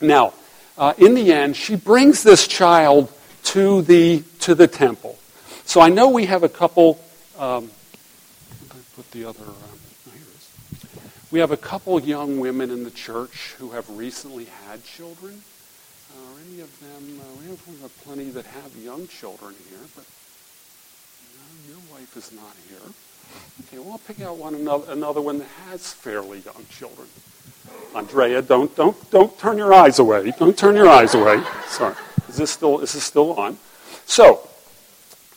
Now, 0.00 0.32
uh, 0.76 0.94
in 0.96 1.14
the 1.14 1.32
end, 1.32 1.56
she 1.56 1.74
brings 1.74 2.22
this 2.22 2.46
child 2.46 3.12
to 3.44 3.82
the, 3.82 4.22
to 4.40 4.54
the 4.54 4.68
temple. 4.68 5.18
So 5.64 5.80
I 5.80 5.88
know 5.88 6.08
we 6.08 6.26
have 6.26 6.44
a 6.44 6.48
couple, 6.48 7.00
um, 7.36 7.68
put 8.94 9.10
the 9.10 9.24
other, 9.24 9.42
uh, 9.42 10.86
we 11.32 11.40
have 11.40 11.50
a 11.50 11.56
couple 11.56 12.00
young 12.00 12.38
women 12.38 12.70
in 12.70 12.84
the 12.84 12.92
church 12.92 13.54
who 13.58 13.70
have 13.72 13.90
recently 13.90 14.44
had 14.66 14.84
children. 14.84 15.42
Are 16.16 16.40
any 16.48 16.60
of 16.60 16.80
them, 16.80 17.20
uh, 17.20 17.24
we, 17.40 17.50
have, 17.50 17.66
we 17.68 17.88
plenty 18.04 18.30
that 18.30 18.46
have 18.46 18.76
young 18.76 19.06
children 19.08 19.54
here, 19.68 19.78
but 19.94 20.04
no, 21.36 21.74
your 21.74 21.82
wife 21.92 22.16
is 22.16 22.32
not 22.32 22.54
here. 22.68 22.92
Okay, 23.66 23.78
well, 23.78 23.92
I'll 23.92 23.98
pick 23.98 24.20
out 24.20 24.36
one 24.36 24.54
another, 24.54 24.92
another 24.92 25.20
one 25.20 25.38
that 25.38 25.48
has 25.68 25.92
fairly 25.92 26.40
young 26.40 26.64
children. 26.70 27.08
Andrea, 27.94 28.40
don't, 28.42 28.74
don't, 28.76 29.10
don't 29.10 29.38
turn 29.38 29.58
your 29.58 29.74
eyes 29.74 29.98
away. 29.98 30.32
Don't 30.38 30.56
turn 30.56 30.76
your 30.76 30.88
eyes 30.88 31.14
away. 31.14 31.42
Sorry. 31.66 31.94
Is 32.28 32.36
this 32.36 32.50
still, 32.50 32.80
is 32.80 32.92
this 32.92 33.04
still 33.04 33.34
on? 33.34 33.58
So, 34.06 34.48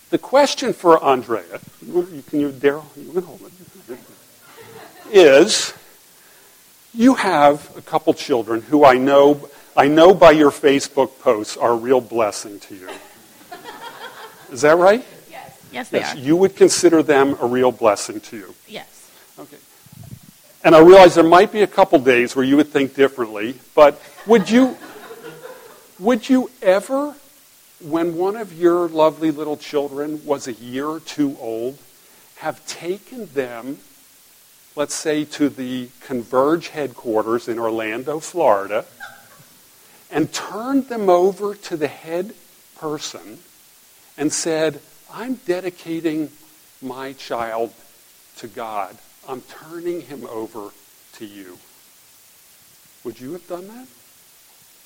the 0.10 0.18
question 0.18 0.74
for 0.74 1.04
Andrea, 1.04 1.60
you 1.86 2.24
can 2.30 2.40
you, 2.40 2.52
Daryl, 2.52 2.86
you 2.96 3.12
can 3.12 3.24
hold 3.24 3.42
it, 3.42 3.52
is 5.12 5.74
you 6.94 7.16
have 7.16 7.76
a 7.78 7.82
couple 7.82 8.14
children 8.14 8.62
who 8.62 8.86
I 8.86 8.98
know, 8.98 9.50
I 9.76 9.88
know 9.88 10.14
by 10.14 10.32
your 10.32 10.52
Facebook 10.52 11.20
posts 11.20 11.56
are 11.56 11.72
a 11.72 11.76
real 11.76 12.02
blessing 12.02 12.60
to 12.60 12.76
you. 12.76 12.90
Is 14.52 14.62
that 14.62 14.78
right? 14.78 15.06
Yes. 15.30 15.60
Yes, 15.72 15.90
they 15.90 16.00
Yes, 16.00 16.16
are. 16.16 16.20
you 16.20 16.36
would 16.36 16.56
consider 16.56 17.02
them 17.02 17.38
a 17.42 17.46
real 17.46 17.72
blessing 17.72 18.20
to 18.22 18.38
you. 18.38 18.56
Yes. 18.68 19.10
Okay. 19.40 19.58
And 20.64 20.76
I 20.76 20.80
realize 20.80 21.16
there 21.16 21.24
might 21.24 21.52
be 21.52 21.62
a 21.62 21.68
couple 21.68 22.00
days 22.00 22.36
where 22.36 22.44
you 22.44 22.58
would 22.58 22.68
think 22.68 22.96
differently, 22.96 23.56
but 23.74 24.02
would 24.28 24.50
you 24.50 24.78
would 26.00 26.28
you 26.30 26.50
ever 26.62 27.16
when 27.80 28.16
one 28.18 28.36
of 28.36 28.54
your 28.54 28.88
lovely 28.90 29.32
little 29.32 29.58
children 29.58 30.24
was 30.26 30.48
a 30.48 30.54
year 30.54 30.86
or 30.86 31.00
two 31.00 31.38
old 31.40 31.78
have 32.38 32.64
taken 32.68 33.26
them 33.28 33.78
let's 34.76 34.94
say 34.94 35.26
to 35.26 35.50
the 35.50 35.90
Converge 36.00 36.70
headquarters 36.70 37.48
in 37.48 37.60
Orlando, 37.60 38.20
Florida 38.20 38.86
and 40.12 40.32
turned 40.34 40.90
them 40.90 41.10
over 41.10 41.56
to 41.56 41.78
the 41.78 41.88
head 41.88 42.34
person 42.78 43.40
and 44.18 44.32
said, 44.34 44.82
"I'm 45.12 45.36
dedicating 45.46 46.32
my 46.82 47.14
child 47.14 47.74
to 48.38 48.48
God. 48.48 48.98
I'm 49.28 49.42
turning 49.42 50.02
him 50.02 50.26
over 50.28 50.72
to 51.14 51.26
you. 51.26 51.60
Would 53.04 53.20
you 53.20 53.34
have 53.34 53.48
done 53.48 53.68
that? 53.68 53.88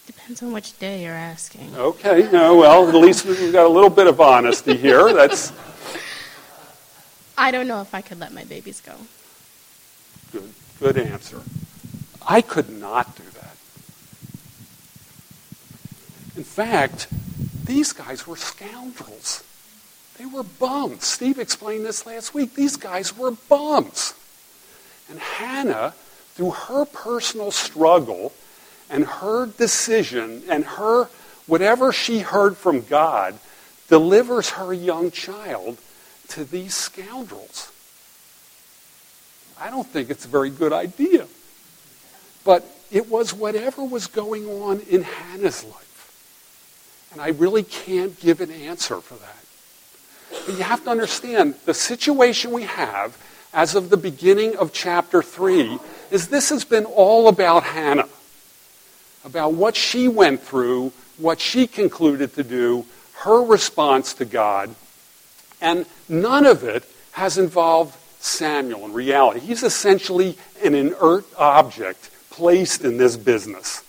Depends 0.08 0.44
on 0.44 0.52
which 0.54 0.78
day 0.78 1.04
you're 1.04 1.14
asking. 1.14 1.76
Okay, 1.76 2.30
no, 2.32 2.58
well, 2.58 2.88
at 2.88 2.94
least 2.96 3.26
we've 3.26 3.52
got 3.52 3.66
a 3.66 3.70
little 3.70 3.90
bit 3.90 4.08
of 4.08 4.22
honesty 4.22 4.76
here. 4.78 5.12
That's 5.14 5.52
I 7.38 7.52
don't 7.52 7.68
know 7.68 7.82
if 7.82 7.94
I 7.94 8.02
could 8.02 8.20
let 8.20 8.32
my 8.32 8.44
babies 8.46 8.82
go. 8.82 8.94
good, 10.32 10.54
good 10.80 10.98
answer. 10.98 11.42
I 12.28 12.42
could 12.42 12.70
not 12.70 13.16
do 13.16 13.24
that. 13.24 13.56
In 16.38 16.44
fact, 16.44 17.08
these 17.66 17.94
guys 17.94 18.28
were 18.28 18.36
scoundrels. 18.36 19.44
They 20.18 20.26
were 20.26 20.44
bums. 20.44 21.06
Steve 21.06 21.40
explained 21.40 21.86
this 21.86 22.06
last 22.06 22.34
week. 22.34 22.54
These 22.56 22.78
guys 22.78 23.18
were 23.18 23.32
bums. 23.32 24.14
And 25.10 25.20
Hannah, 25.20 25.94
through 26.34 26.52
her 26.52 26.86
personal 26.86 27.52
struggle 27.52 28.34
and 28.90 29.06
her 29.06 29.46
decision 29.46 30.44
and 30.50 30.66
her 30.66 31.10
whatever 31.48 31.92
she 31.92 32.20
heard 32.20 32.58
from 32.58 32.82
God, 32.82 33.38
delivers 33.88 34.52
her 34.52 34.74
young 34.74 35.12
child 35.12 35.78
to 36.30 36.44
these 36.44 36.74
scoundrels. 36.74 37.72
I 39.60 39.70
don't 39.70 39.88
think 39.88 40.10
it's 40.10 40.26
a 40.26 40.30
very 40.30 40.50
good 40.50 40.74
idea. 40.74 41.28
But 42.44 42.66
it 42.92 43.10
was 43.10 43.34
whatever 43.34 43.84
was 43.84 44.08
going 44.08 44.48
on 44.48 44.82
in 44.82 45.04
Hannah's 45.04 45.64
life. 45.64 45.85
And 47.16 47.22
I 47.22 47.30
really 47.30 47.64
can't 47.64 48.20
give 48.20 48.42
an 48.42 48.52
answer 48.52 49.00
for 49.00 49.14
that. 49.14 50.44
But 50.46 50.58
you 50.58 50.64
have 50.64 50.84
to 50.84 50.90
understand 50.90 51.56
the 51.64 51.74
situation 51.74 52.52
we 52.52 52.64
have 52.64 53.18
as 53.54 53.74
of 53.74 53.90
the 53.90 53.96
beginning 53.96 54.58
of 54.58 54.74
chapter 54.74 55.24
3 55.24 55.80
is 56.12 56.28
this 56.28 56.50
has 56.50 56.66
been 56.66 56.84
all 56.84 57.30
about 57.30 57.64
Hannah, 57.64 58.10
about 59.24 59.54
what 59.54 59.78
she 59.78 60.10
went 60.10 60.42
through, 60.42 60.92
what 61.18 61.40
she 61.40 61.68
concluded 61.68 62.36
to 62.36 62.44
do, 62.44 62.86
her 63.20 63.42
response 63.42 64.14
to 64.16 64.26
God, 64.26 64.76
and 65.62 65.86
none 66.10 66.46
of 66.46 66.66
it 66.66 66.84
has 67.14 67.38
involved 67.38 67.98
Samuel 68.20 68.84
in 68.84 68.92
reality. 68.92 69.40
He's 69.40 69.64
essentially 69.64 70.38
an 70.62 70.76
inert 70.76 71.24
object 71.38 72.10
placed 72.30 72.84
in 72.84 72.98
this 72.98 73.16
business. 73.16 73.85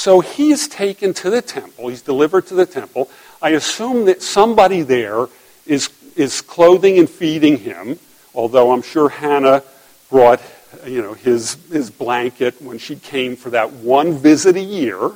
So 0.00 0.20
he's 0.20 0.66
taken 0.66 1.12
to 1.12 1.28
the 1.28 1.42
temple, 1.42 1.88
he's 1.88 2.00
delivered 2.00 2.46
to 2.46 2.54
the 2.54 2.64
temple. 2.64 3.10
I 3.42 3.50
assume 3.50 4.06
that 4.06 4.22
somebody 4.22 4.80
there 4.80 5.26
is, 5.66 5.90
is 6.16 6.40
clothing 6.40 6.98
and 6.98 7.08
feeding 7.08 7.58
him, 7.58 7.98
although 8.34 8.72
I'm 8.72 8.80
sure 8.80 9.10
Hannah 9.10 9.62
brought 10.08 10.40
you 10.86 11.02
know, 11.02 11.12
his, 11.12 11.58
his 11.70 11.90
blanket 11.90 12.62
when 12.62 12.78
she 12.78 12.96
came 12.96 13.36
for 13.36 13.50
that 13.50 13.72
one 13.72 14.14
visit 14.14 14.56
a 14.56 14.62
year. 14.62 15.10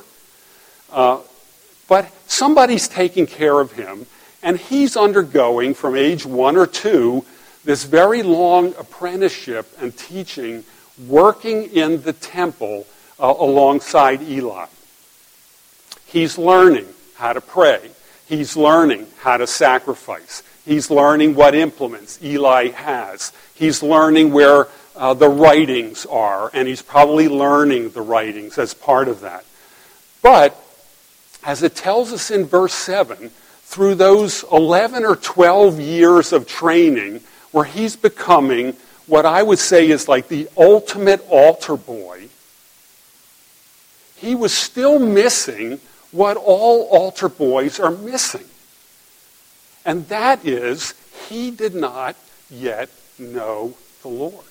Uh, 0.91 1.19
but 1.87 2.11
somebody's 2.27 2.87
taking 2.87 3.25
care 3.25 3.59
of 3.59 3.71
him, 3.71 4.05
and 4.43 4.55
he's 4.55 4.95
undergoing, 4.95 5.73
from 5.73 5.95
age 5.95 6.27
one 6.27 6.55
or 6.55 6.67
two, 6.67 7.25
this 7.63 7.85
very 7.85 8.21
long 8.21 8.67
apprenticeship 8.77 9.67
and 9.81 9.97
teaching, 9.97 10.63
working 11.07 11.63
in 11.71 12.03
the 12.03 12.13
temple 12.13 12.85
uh, 13.19 13.33
alongside 13.35 14.21
Eli. 14.21 14.67
He's 16.15 16.37
learning. 16.37 16.87
how 17.15 17.33
to 17.33 17.41
pray. 17.41 17.91
He's 18.25 18.55
learning 18.55 19.07
how 19.17 19.35
to 19.35 19.45
sacrifice. 19.45 20.43
He's 20.63 20.89
learning 20.89 21.35
what 21.35 21.53
implements 21.53 22.23
Eli 22.23 22.69
has. 22.69 23.33
He's 23.53 23.83
learning 23.83 24.31
where 24.31 24.69
uh, 24.95 25.13
the 25.13 25.27
writings 25.27 26.05
are, 26.05 26.51
and 26.53 26.69
he's 26.69 26.81
probably 26.81 27.27
learning 27.27 27.89
the 27.89 28.01
writings 28.01 28.57
as 28.57 28.73
part 28.73 29.09
of 29.09 29.19
that. 29.21 29.43
But, 30.21 30.57
as 31.43 31.63
it 31.63 31.75
tells 31.75 32.13
us 32.13 32.31
in 32.31 32.45
verse 32.45 32.73
7, 32.73 33.29
through 33.63 33.95
those 33.95 34.45
11 34.53 35.03
or 35.03 35.17
12 35.17 35.81
years 35.81 36.31
of 36.31 36.47
training, 36.47 37.19
where 37.51 37.65
he's 37.65 37.97
becoming 37.97 38.77
what 39.05 39.25
I 39.25 39.43
would 39.43 39.59
say 39.59 39.89
is 39.89 40.07
like 40.07 40.29
the 40.29 40.47
ultimate 40.55 41.25
altar 41.29 41.75
boy, 41.75 42.29
he 44.15 44.33
was 44.33 44.53
still 44.53 44.97
missing 44.97 45.81
what 46.11 46.37
all 46.37 46.87
altar 46.89 47.29
boys 47.29 47.79
are 47.79 47.91
missing. 47.91 48.45
And 49.85 50.07
that 50.07 50.45
is, 50.45 50.93
he 51.29 51.51
did 51.51 51.75
not 51.75 52.15
yet 52.49 52.89
know 53.19 53.75
the 54.01 54.07
Lord. 54.07 54.45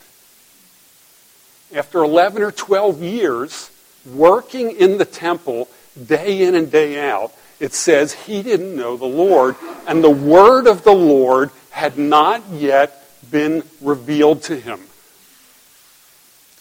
After 1.74 2.04
11 2.04 2.42
or 2.42 2.52
12 2.52 3.02
years 3.02 3.70
working 4.06 4.70
in 4.70 4.98
the 4.98 5.04
temple 5.04 5.68
day 6.06 6.42
in 6.42 6.54
and 6.54 6.70
day 6.70 7.08
out, 7.08 7.32
it 7.60 7.72
says 7.72 8.12
he 8.12 8.42
didn't 8.42 8.76
know 8.76 8.96
the 8.96 9.06
Lord, 9.06 9.56
and 9.86 10.02
the 10.02 10.10
word 10.10 10.66
of 10.66 10.84
the 10.84 10.94
Lord 10.94 11.50
had 11.70 11.98
not 11.98 12.42
yet 12.50 13.02
been 13.30 13.62
revealed 13.80 14.42
to 14.44 14.56
him. 14.56 14.80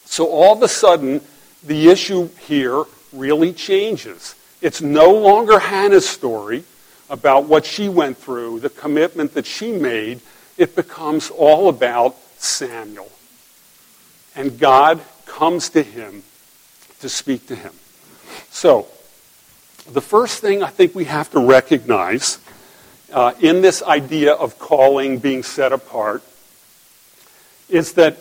So 0.06 0.28
all 0.30 0.56
of 0.56 0.62
a 0.62 0.68
sudden, 0.68 1.22
the 1.64 1.90
issue 1.90 2.30
here 2.48 2.84
really 3.12 3.54
changes. 3.54 4.36
It's 4.64 4.82
no 4.82 5.12
longer 5.12 5.60
Hannah's 5.60 6.08
story 6.08 6.64
about 7.10 7.50
what 7.50 7.66
she 7.66 7.90
went 7.90 8.18
through, 8.18 8.62
the 8.62 8.70
commitment 8.70 9.34
that 9.34 9.46
she 9.46 9.74
made. 9.74 10.22
It 10.58 10.74
becomes 10.74 11.30
all 11.30 11.68
about 11.68 12.16
Samuel. 12.38 13.12
And 14.38 14.58
God 14.58 15.02
comes 15.26 15.68
to 15.72 15.84
him 15.84 16.24
to 17.02 17.10
speak 17.10 17.46
to 17.48 17.58
him. 17.58 17.74
So, 18.52 18.88
the 19.92 20.00
first 20.00 20.40
thing 20.40 20.64
I 20.64 20.70
think 20.70 20.96
we 20.96 21.04
have 21.06 21.30
to 21.32 21.46
recognize 21.46 22.40
uh, 23.12 23.34
in 23.42 23.62
this 23.62 23.84
idea 23.84 24.32
of 24.32 24.60
calling 24.60 25.20
being 25.20 25.44
set 25.44 25.74
apart 25.74 26.24
is 27.68 27.94
that 27.96 28.18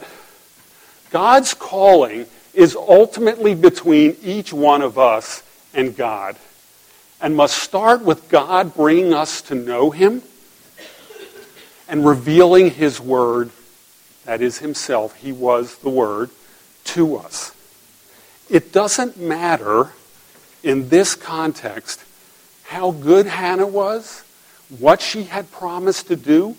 God's 1.11 1.55
calling 1.55 2.27
is 2.53 2.75
ultimately 2.75 3.55
between 3.55 4.17
each 4.25 4.53
one 4.53 4.83
of 4.83 4.99
us 4.99 5.45
and 5.75 5.97
God 5.97 6.37
and 7.21 7.37
must 7.37 7.57
start 7.57 8.03
with 8.03 8.29
God 8.29 8.75
bringing 8.75 9.15
us 9.15 9.43
to 9.43 9.55
know 9.55 9.91
Him 9.91 10.23
and 11.89 12.05
revealing 12.07 12.71
His 12.71 13.01
Word, 13.01 13.51
that 14.25 14.41
is 14.41 14.59
Himself, 14.59 15.15
He 15.17 15.33
was 15.33 15.77
the 15.79 15.91
Word, 15.91 16.31
to 16.85 17.17
us. 17.17 17.55
It 18.51 18.73
doesn't 18.73 19.19
matter 19.19 19.91
in 20.63 20.89
this 20.89 21.15
context 21.15 22.05
how 22.65 22.91
good 22.91 23.27
Hannah 23.27 23.67
was, 23.67 24.25
what 24.79 25.01
she 25.01 25.25
had 25.25 25.51
promised 25.53 26.09
to 26.09 26.17
do, 26.17 26.57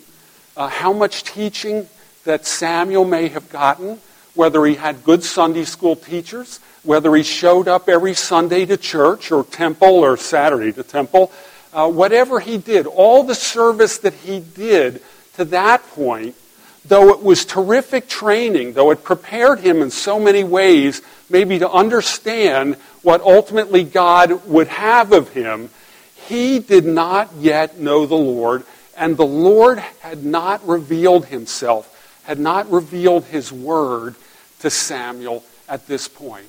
uh, 0.55 0.67
how 0.67 0.93
much 0.93 1.23
teaching 1.23 1.87
that 2.23 2.45
Samuel 2.45 3.05
may 3.05 3.27
have 3.29 3.49
gotten, 3.49 3.99
whether 4.35 4.65
he 4.65 4.75
had 4.75 5.03
good 5.03 5.23
Sunday 5.23 5.65
school 5.65 5.95
teachers, 5.95 6.59
whether 6.83 7.15
he 7.15 7.23
showed 7.23 7.67
up 7.67 7.87
every 7.89 8.13
Sunday 8.13 8.65
to 8.65 8.77
church 8.77 9.31
or 9.31 9.43
temple 9.43 10.03
or 10.03 10.17
Saturday 10.17 10.71
to 10.73 10.83
temple, 10.83 11.31
uh, 11.73 11.89
whatever 11.89 12.39
he 12.39 12.57
did, 12.57 12.85
all 12.85 13.23
the 13.23 13.35
service 13.35 13.97
that 13.99 14.13
he 14.13 14.39
did 14.39 15.01
to 15.35 15.45
that 15.45 15.81
point, 15.89 16.35
though 16.85 17.09
it 17.09 17.23
was 17.23 17.45
terrific 17.45 18.07
training, 18.07 18.73
though 18.73 18.91
it 18.91 19.03
prepared 19.03 19.59
him 19.59 19.81
in 19.81 19.89
so 19.89 20.19
many 20.19 20.43
ways, 20.43 21.01
maybe 21.29 21.59
to 21.59 21.69
understand 21.69 22.75
what 23.01 23.21
ultimately 23.21 23.83
God 23.83 24.45
would 24.45 24.67
have 24.67 25.11
of 25.11 25.29
him, 25.29 25.69
he 26.27 26.59
did 26.59 26.85
not 26.85 27.33
yet 27.37 27.79
know 27.79 28.05
the 28.05 28.15
Lord, 28.15 28.63
and 28.95 29.17
the 29.17 29.25
Lord 29.25 29.79
had 29.79 30.23
not 30.23 30.65
revealed 30.67 31.25
himself, 31.25 31.89
had 32.23 32.39
not 32.39 32.69
revealed 32.71 33.25
his 33.25 33.51
word 33.51 34.15
to 34.59 34.69
Samuel 34.69 35.43
at 35.67 35.87
this 35.87 36.07
point. 36.07 36.45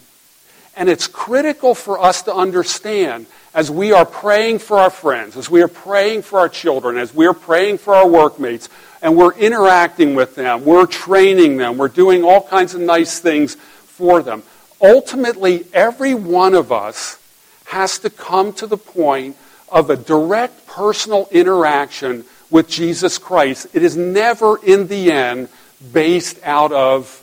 And 0.76 0.88
it's 0.88 1.06
critical 1.06 1.74
for 1.74 2.00
us 2.00 2.22
to 2.22 2.34
understand 2.34 3.26
as 3.54 3.70
we 3.70 3.92
are 3.92 4.04
praying 4.04 4.58
for 4.58 4.78
our 4.78 4.90
friends, 4.90 5.36
as 5.36 5.48
we 5.48 5.62
are 5.62 5.68
praying 5.68 6.22
for 6.22 6.40
our 6.40 6.48
children, 6.48 6.96
as 6.96 7.14
we 7.14 7.26
are 7.26 7.34
praying 7.34 7.78
for 7.78 7.94
our 7.94 8.08
workmates, 8.08 8.68
and 9.00 9.16
we're 9.16 9.34
interacting 9.34 10.14
with 10.14 10.34
them, 10.34 10.64
we're 10.64 10.86
training 10.86 11.58
them, 11.58 11.78
we're 11.78 11.88
doing 11.88 12.24
all 12.24 12.42
kinds 12.42 12.74
of 12.74 12.80
nice 12.80 13.20
things 13.20 13.54
for 13.54 14.22
them. 14.22 14.42
Ultimately, 14.80 15.64
every 15.72 16.14
one 16.14 16.54
of 16.54 16.72
us 16.72 17.20
has 17.66 17.98
to 18.00 18.10
come 18.10 18.52
to 18.54 18.66
the 18.66 18.76
point 18.76 19.36
of 19.68 19.90
a 19.90 19.96
direct 19.96 20.66
personal 20.66 21.28
interaction 21.30 22.24
with 22.50 22.68
Jesus 22.68 23.18
Christ. 23.18 23.68
It 23.72 23.82
is 23.82 23.96
never, 23.96 24.58
in 24.64 24.88
the 24.88 25.12
end, 25.12 25.48
based 25.92 26.38
out 26.42 26.72
of 26.72 27.20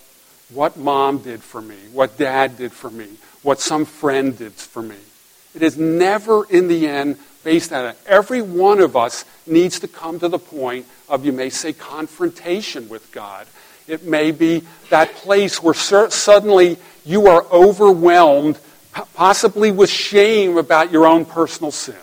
what 0.53 0.77
mom 0.77 1.19
did 1.19 1.41
for 1.41 1.61
me, 1.61 1.77
what 1.91 2.17
dad 2.17 2.57
did 2.57 2.71
for 2.71 2.89
me, 2.89 3.07
what 3.43 3.59
some 3.59 3.85
friend 3.85 4.37
did 4.37 4.53
for 4.53 4.81
me. 4.81 4.95
It 5.55 5.63
is 5.63 5.77
never, 5.77 6.45
in 6.45 6.67
the 6.67 6.87
end, 6.87 7.17
based 7.43 7.73
on 7.73 7.85
it. 7.85 7.97
Every 8.05 8.41
one 8.41 8.79
of 8.79 8.95
us 8.95 9.25
needs 9.45 9.79
to 9.79 9.87
come 9.87 10.19
to 10.19 10.29
the 10.29 10.39
point 10.39 10.85
of, 11.09 11.25
you 11.25 11.31
may 11.31 11.49
say, 11.49 11.73
confrontation 11.73 12.87
with 12.87 13.11
God. 13.11 13.47
It 13.87 14.03
may 14.03 14.31
be 14.31 14.63
that 14.89 15.13
place 15.15 15.61
where 15.61 15.73
suddenly 15.73 16.77
you 17.03 17.27
are 17.27 17.45
overwhelmed, 17.51 18.59
possibly 19.15 19.71
with 19.71 19.89
shame 19.89 20.57
about 20.57 20.91
your 20.91 21.05
own 21.07 21.25
personal 21.25 21.71
sin. 21.71 21.95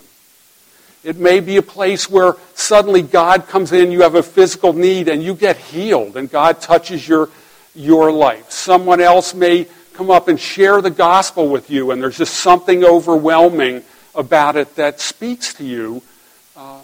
It 1.05 1.17
may 1.17 1.41
be 1.41 1.57
a 1.57 1.63
place 1.63 2.11
where 2.11 2.35
suddenly 2.55 3.03
God 3.03 3.47
comes 3.47 3.73
in, 3.73 3.93
you 3.93 4.03
have 4.03 4.17
a 4.17 4.23
physical 4.23 4.73
need, 4.73 5.09
and 5.09 5.23
you 5.23 5.35
get 5.35 5.57
healed, 5.57 6.17
and 6.17 6.29
God 6.29 6.61
touches 6.61 7.09
your, 7.09 7.31
your 7.75 8.11
life. 8.11 8.51
Someone 8.51 9.01
else 9.01 9.33
may 9.33 9.69
come 9.99 10.13
up 10.13 10.29
and 10.29 10.39
share 10.39 10.81
the 10.81 10.91
gospel 10.91 11.49
with 11.49 11.71
you, 11.71 11.91
and 11.91 12.01
there's 12.01 12.19
just 12.19 12.35
something 12.35 12.85
overwhelming 12.85 13.83
about 14.15 14.55
it 14.55 14.77
that 14.77 15.01
speaks 15.01 15.55
to 15.55 15.65
you, 15.65 16.01
uh, 16.57 16.79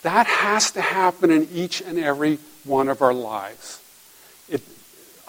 that 0.00 0.26
has 0.26 0.70
to 0.70 0.80
happen 0.80 1.30
in 1.30 1.46
each 1.52 1.82
and 1.82 1.98
every 1.98 2.38
one 2.64 2.88
of 2.88 3.02
our 3.02 3.12
lives. 3.12 3.82
It, 4.48 4.62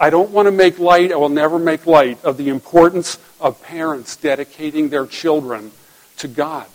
I 0.00 0.08
don't 0.08 0.30
want 0.30 0.46
to 0.46 0.52
make 0.52 0.78
light, 0.78 1.12
I 1.12 1.16
will 1.16 1.28
never 1.28 1.58
make 1.58 1.86
light 1.86 2.24
of 2.24 2.38
the 2.38 2.48
importance 2.48 3.18
of 3.42 3.62
parents 3.62 4.16
dedicating 4.16 4.88
their 4.88 5.04
children 5.04 5.70
to 6.16 6.28
God. 6.28 6.66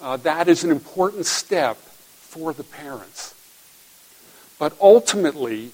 Uh, 0.00 0.16
that 0.16 0.48
is 0.48 0.64
an 0.64 0.72
important 0.72 1.24
step 1.24 1.76
for 1.76 2.52
the 2.52 2.64
parents. 2.64 3.32
But 4.58 4.76
ultimately, 4.80 5.70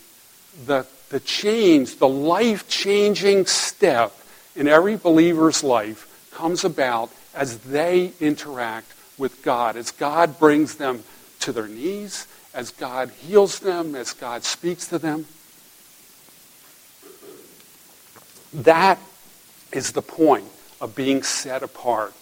the 0.66 0.84
the 1.10 1.20
change, 1.20 1.96
the 1.96 2.08
life 2.08 2.68
changing 2.68 3.46
step 3.46 4.16
in 4.56 4.66
every 4.66 4.96
believer's 4.96 5.62
life 5.62 6.30
comes 6.32 6.64
about 6.64 7.10
as 7.34 7.58
they 7.58 8.12
interact 8.20 8.92
with 9.18 9.42
God, 9.42 9.76
as 9.76 9.90
God 9.90 10.38
brings 10.38 10.76
them 10.76 11.04
to 11.40 11.52
their 11.52 11.68
knees, 11.68 12.26
as 12.54 12.70
God 12.70 13.10
heals 13.10 13.58
them, 13.60 13.94
as 13.94 14.12
God 14.12 14.44
speaks 14.44 14.86
to 14.88 14.98
them. 14.98 15.26
That 18.52 18.98
is 19.72 19.92
the 19.92 20.02
point 20.02 20.46
of 20.80 20.94
being 20.94 21.22
set 21.22 21.62
apart, 21.62 22.12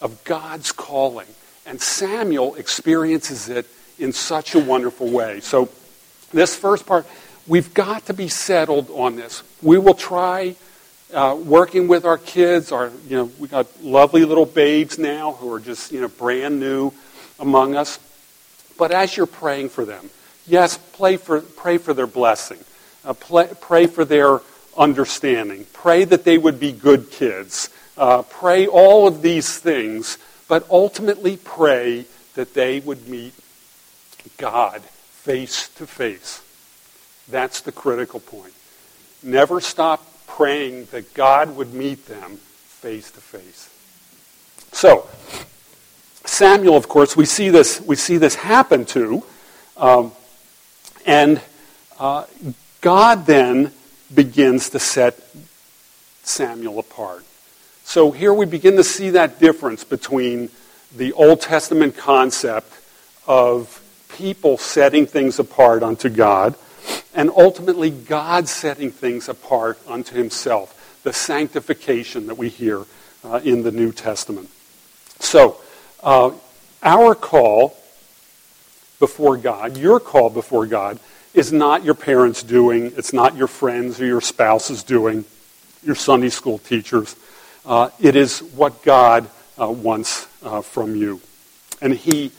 of 0.00 0.22
God's 0.24 0.72
calling. 0.72 1.26
And 1.66 1.80
Samuel 1.80 2.54
experiences 2.54 3.48
it 3.48 3.66
in 3.98 4.12
such 4.12 4.54
a 4.54 4.58
wonderful 4.58 5.10
way. 5.10 5.40
So, 5.40 5.68
this 6.32 6.56
first 6.56 6.86
part, 6.86 7.06
we've 7.46 7.72
got 7.74 8.06
to 8.06 8.14
be 8.14 8.28
settled 8.28 8.90
on 8.90 9.16
this. 9.16 9.42
We 9.62 9.78
will 9.78 9.94
try 9.94 10.56
uh, 11.12 11.38
working 11.42 11.88
with 11.88 12.04
our 12.04 12.18
kids. 12.18 12.72
Our, 12.72 12.90
you 13.08 13.16
know, 13.16 13.30
we 13.38 13.48
got 13.48 13.82
lovely 13.82 14.24
little 14.24 14.46
babes 14.46 14.98
now 14.98 15.32
who 15.32 15.52
are 15.52 15.60
just, 15.60 15.92
you 15.92 16.00
know, 16.00 16.08
brand 16.08 16.60
new 16.60 16.92
among 17.38 17.76
us. 17.76 17.98
But 18.76 18.90
as 18.90 19.16
you're 19.16 19.26
praying 19.26 19.68
for 19.68 19.84
them, 19.84 20.10
yes, 20.46 20.78
pray 20.96 21.16
for, 21.16 21.40
pray 21.40 21.78
for 21.78 21.94
their 21.94 22.06
blessing. 22.06 22.58
Uh, 23.04 23.12
play, 23.12 23.48
pray 23.60 23.86
for 23.86 24.04
their 24.04 24.40
understanding. 24.76 25.66
Pray 25.72 26.04
that 26.04 26.24
they 26.24 26.38
would 26.38 26.58
be 26.58 26.72
good 26.72 27.10
kids. 27.10 27.70
Uh, 27.96 28.22
pray 28.22 28.66
all 28.66 29.06
of 29.06 29.22
these 29.22 29.58
things, 29.58 30.18
but 30.48 30.68
ultimately 30.68 31.36
pray 31.36 32.06
that 32.34 32.54
they 32.54 32.80
would 32.80 33.06
meet 33.08 33.34
God 34.36 34.80
face 34.82 35.68
to 35.76 35.86
face. 35.86 36.43
That's 37.28 37.60
the 37.60 37.72
critical 37.72 38.20
point. 38.20 38.52
Never 39.22 39.60
stop 39.60 40.06
praying 40.26 40.86
that 40.86 41.14
God 41.14 41.56
would 41.56 41.72
meet 41.72 42.06
them 42.06 42.36
face 42.36 43.10
to 43.12 43.20
face. 43.20 43.70
So, 44.72 45.08
Samuel, 46.24 46.76
of 46.76 46.88
course, 46.88 47.16
we 47.16 47.24
see 47.24 47.48
this, 47.48 47.80
we 47.80 47.96
see 47.96 48.16
this 48.16 48.34
happen 48.34 48.84
to. 48.86 49.22
Um, 49.76 50.12
and 51.06 51.40
uh, 51.98 52.24
God 52.80 53.26
then 53.26 53.72
begins 54.12 54.70
to 54.70 54.78
set 54.78 55.18
Samuel 56.22 56.78
apart. 56.78 57.24
So 57.84 58.10
here 58.10 58.32
we 58.32 58.46
begin 58.46 58.76
to 58.76 58.84
see 58.84 59.10
that 59.10 59.38
difference 59.38 59.84
between 59.84 60.48
the 60.96 61.12
Old 61.12 61.40
Testament 61.40 61.96
concept 61.96 62.72
of 63.26 63.82
people 64.08 64.56
setting 64.58 65.06
things 65.06 65.38
apart 65.38 65.82
unto 65.82 66.08
God 66.08 66.54
and 67.14 67.30
ultimately 67.30 67.90
God 67.90 68.48
setting 68.48 68.90
things 68.90 69.28
apart 69.28 69.78
unto 69.86 70.14
himself, 70.14 71.00
the 71.04 71.12
sanctification 71.12 72.26
that 72.26 72.36
we 72.36 72.48
hear 72.48 72.84
uh, 73.24 73.40
in 73.44 73.62
the 73.62 73.72
New 73.72 73.92
Testament. 73.92 74.50
So, 75.20 75.56
uh, 76.02 76.32
our 76.82 77.14
call 77.14 77.76
before 78.98 79.36
God, 79.36 79.76
your 79.76 80.00
call 80.00 80.30
before 80.30 80.66
God, 80.66 80.98
is 81.32 81.52
not 81.52 81.84
your 81.84 81.94
parents' 81.94 82.42
doing, 82.42 82.92
it's 82.96 83.12
not 83.12 83.36
your 83.36 83.48
friends 83.48 84.00
or 84.00 84.06
your 84.06 84.20
spouse's 84.20 84.82
doing, 84.82 85.24
your 85.82 85.94
Sunday 85.94 86.28
school 86.28 86.58
teachers. 86.58 87.16
Uh, 87.66 87.90
it 88.00 88.14
is 88.16 88.40
what 88.40 88.82
God 88.82 89.28
uh, 89.60 89.68
wants 89.68 90.28
uh, 90.42 90.60
from 90.60 90.94
you. 90.94 91.20
And 91.80 91.94
He 91.94 92.30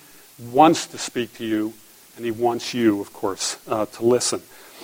wants 0.52 0.88
to 0.88 0.98
speak 0.98 1.34
to 1.36 1.46
you, 1.46 1.74
and 2.16 2.26
He 2.26 2.32
wants 2.32 2.74
you, 2.74 3.02
of 3.02 3.14
course, 3.14 3.58
uh, 3.68 3.86
to 3.86 4.06
listen. 4.06 4.42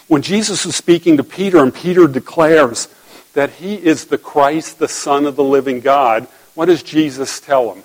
When 0.08 0.22
Jesus 0.22 0.66
is 0.66 0.76
speaking 0.76 1.18
to 1.18 1.24
Peter, 1.24 1.60
and 1.60 1.74
Peter 1.74 2.08
declares 2.08 2.88
that 3.34 3.52
He 3.52 3.76
is 3.76 4.06
the 4.06 4.18
Christ, 4.18 4.80
the 4.80 4.88
Son 4.88 5.26
of 5.26 5.36
the 5.36 5.44
living 5.44 5.80
God, 5.80 6.28
what 6.54 6.66
does 6.66 6.84
Jesus 6.84 7.40
tell 7.40 7.74
him? 7.74 7.84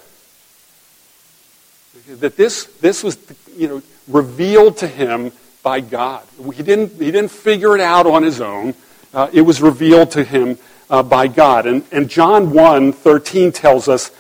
That 2.19 2.37
this, 2.37 2.65
this 2.81 3.03
was, 3.03 3.19
you 3.57 3.69
know, 3.69 3.83
revealed 4.09 4.79
to 4.79 4.89
him 4.89 5.33
by 5.63 5.81
God. 5.81 6.25
He 6.55 6.63
didn't, 6.63 6.93
he 6.93 7.11
didn't 7.11 7.31
figure 7.31 7.75
it 7.75 7.81
out 7.81 8.07
on 8.07 8.23
his 8.23 8.41
own. 8.41 8.75
Uh, 9.15 9.29
it 9.33 9.43
was 9.43 9.63
revealed 9.63 10.11
to 10.13 10.25
him 10.25 10.59
uh, 10.91 11.03
by 11.03 11.29
God. 11.29 11.67
And, 11.67 11.85
and 11.91 12.09
John 12.09 12.53
1, 12.53 12.93
13 12.93 13.53
tells 13.53 13.89
us 13.89 14.11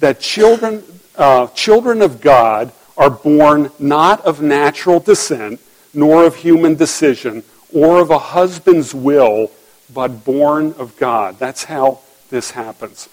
that 0.00 0.20
children, 0.20 0.82
uh, 1.16 1.46
children 1.48 2.02
of 2.02 2.20
God 2.20 2.72
are 2.96 3.10
born 3.10 3.70
not 3.78 4.20
of 4.24 4.42
natural 4.42 5.00
descent, 5.00 5.60
nor 5.94 6.24
of 6.24 6.36
human 6.36 6.74
decision, 6.74 7.42
or 7.72 8.00
of 8.00 8.10
a 8.10 8.18
husband's 8.18 8.94
will, 8.94 9.50
but 9.92 10.24
born 10.24 10.74
of 10.78 10.96
God. 10.96 11.38
That's 11.38 11.64
how 11.64 12.00
this 12.30 12.50
happens. 12.50 13.08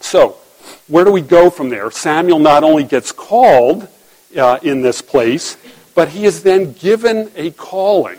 So, 0.00 0.36
where 0.86 1.04
do 1.04 1.12
we 1.12 1.20
go 1.20 1.50
from 1.50 1.68
there? 1.68 1.90
Samuel 1.90 2.38
not 2.38 2.64
only 2.64 2.84
gets 2.84 3.12
called 3.12 3.88
uh, 4.36 4.58
in 4.62 4.82
this 4.82 5.02
place, 5.02 5.56
but 5.94 6.08
he 6.08 6.24
is 6.24 6.42
then 6.42 6.72
given 6.72 7.30
a 7.34 7.50
calling. 7.52 8.18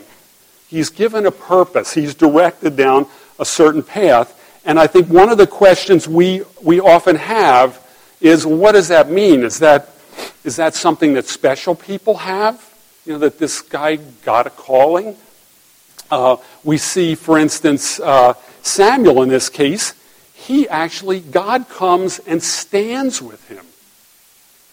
He's 0.67 0.89
given 0.89 1.25
a 1.25 1.32
purpose. 1.32 1.93
He's 1.93 2.13
directed 2.13 2.75
down 2.75 3.08
a 3.39 3.45
certain 3.45 3.82
path. 3.82 4.36
And 4.65 4.80
I 4.80 4.88
think 4.88 5.08
one 5.08 5.30
of 5.30 5.38
the 5.38 5.47
questions 5.47 6.08
we, 6.08 6.43
we 6.62 6.80
often 6.80 7.15
have 7.15 7.84
is 8.21 8.45
what 8.45 8.73
does 8.73 8.89
that 8.89 9.10
mean? 9.10 9.43
Is 9.43 9.60
that, 9.60 9.89
is 10.43 10.55
that 10.58 10.73
something 10.75 11.13
that 11.13 11.25
special 11.25 11.75
people 11.75 12.17
have? 12.17 12.63
You 13.05 13.13
know, 13.13 13.19
that 13.19 13.39
this 13.39 13.62
guy 13.62 13.97
got 13.97 14.47
a 14.47 14.49
calling? 14.49 15.15
Uh, 16.12 16.38
we 16.63 16.77
see, 16.77 17.15
for 17.15 17.38
instance, 17.38 17.99
uh, 17.99 18.34
Samuel 18.62 19.21
in 19.21 19.29
this 19.29 19.49
case, 19.49 19.93
he 20.34 20.67
actually, 20.69 21.19
God 21.19 21.69
comes 21.69 22.19
and 22.19 22.41
stands 22.41 23.21
with 23.21 23.47
him. 23.47 23.65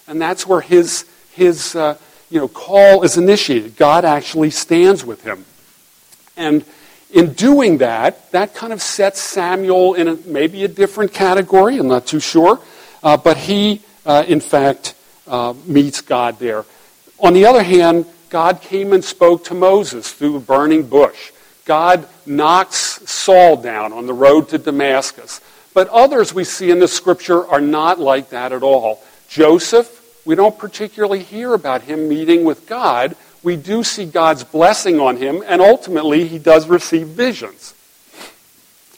And 0.08 0.20
that's 0.20 0.46
where 0.46 0.60
his, 0.60 1.04
his 1.32 1.74
uh, 1.74 1.98
you 2.30 2.38
know, 2.38 2.48
call 2.48 3.02
is 3.02 3.16
initiated. 3.16 3.76
God 3.76 4.04
actually 4.04 4.50
stands 4.50 5.04
with 5.04 5.22
him. 5.22 5.44
And 6.36 6.64
in 7.10 7.32
doing 7.32 7.78
that, 7.78 8.30
that 8.32 8.54
kind 8.54 8.72
of 8.72 8.82
sets 8.82 9.20
Samuel 9.20 9.94
in 9.94 10.08
a, 10.08 10.16
maybe 10.26 10.64
a 10.64 10.68
different 10.68 11.12
category. 11.12 11.78
I'm 11.78 11.88
not 11.88 12.06
too 12.06 12.20
sure. 12.20 12.60
Uh, 13.02 13.16
but 13.16 13.36
he, 13.36 13.82
uh, 14.04 14.24
in 14.26 14.40
fact, 14.40 14.94
uh, 15.26 15.54
meets 15.66 16.00
God 16.00 16.38
there. 16.38 16.64
On 17.18 17.32
the 17.32 17.46
other 17.46 17.62
hand, 17.62 18.06
God 18.28 18.60
came 18.60 18.92
and 18.92 19.04
spoke 19.04 19.44
to 19.44 19.54
Moses 19.54 20.12
through 20.12 20.36
a 20.36 20.40
burning 20.40 20.86
bush. 20.86 21.32
God 21.64 22.06
knocks 22.26 22.76
Saul 23.10 23.56
down 23.56 23.92
on 23.92 24.06
the 24.06 24.14
road 24.14 24.48
to 24.50 24.58
Damascus. 24.58 25.40
But 25.74 25.88
others 25.88 26.32
we 26.32 26.44
see 26.44 26.70
in 26.70 26.78
the 26.78 26.88
scripture 26.88 27.46
are 27.46 27.60
not 27.60 27.98
like 27.98 28.30
that 28.30 28.52
at 28.52 28.62
all. 28.62 29.02
Joseph 29.28 29.96
we 30.26 30.34
don't 30.34 30.58
particularly 30.58 31.22
hear 31.22 31.54
about 31.54 31.82
him 31.82 32.08
meeting 32.08 32.44
with 32.44 32.66
God. 32.66 33.16
We 33.44 33.54
do 33.54 33.84
see 33.84 34.04
God's 34.04 34.42
blessing 34.42 34.98
on 34.98 35.16
him, 35.16 35.42
and 35.46 35.62
ultimately 35.62 36.26
he 36.26 36.40
does 36.40 36.68
receive 36.68 37.06
visions. 37.06 37.74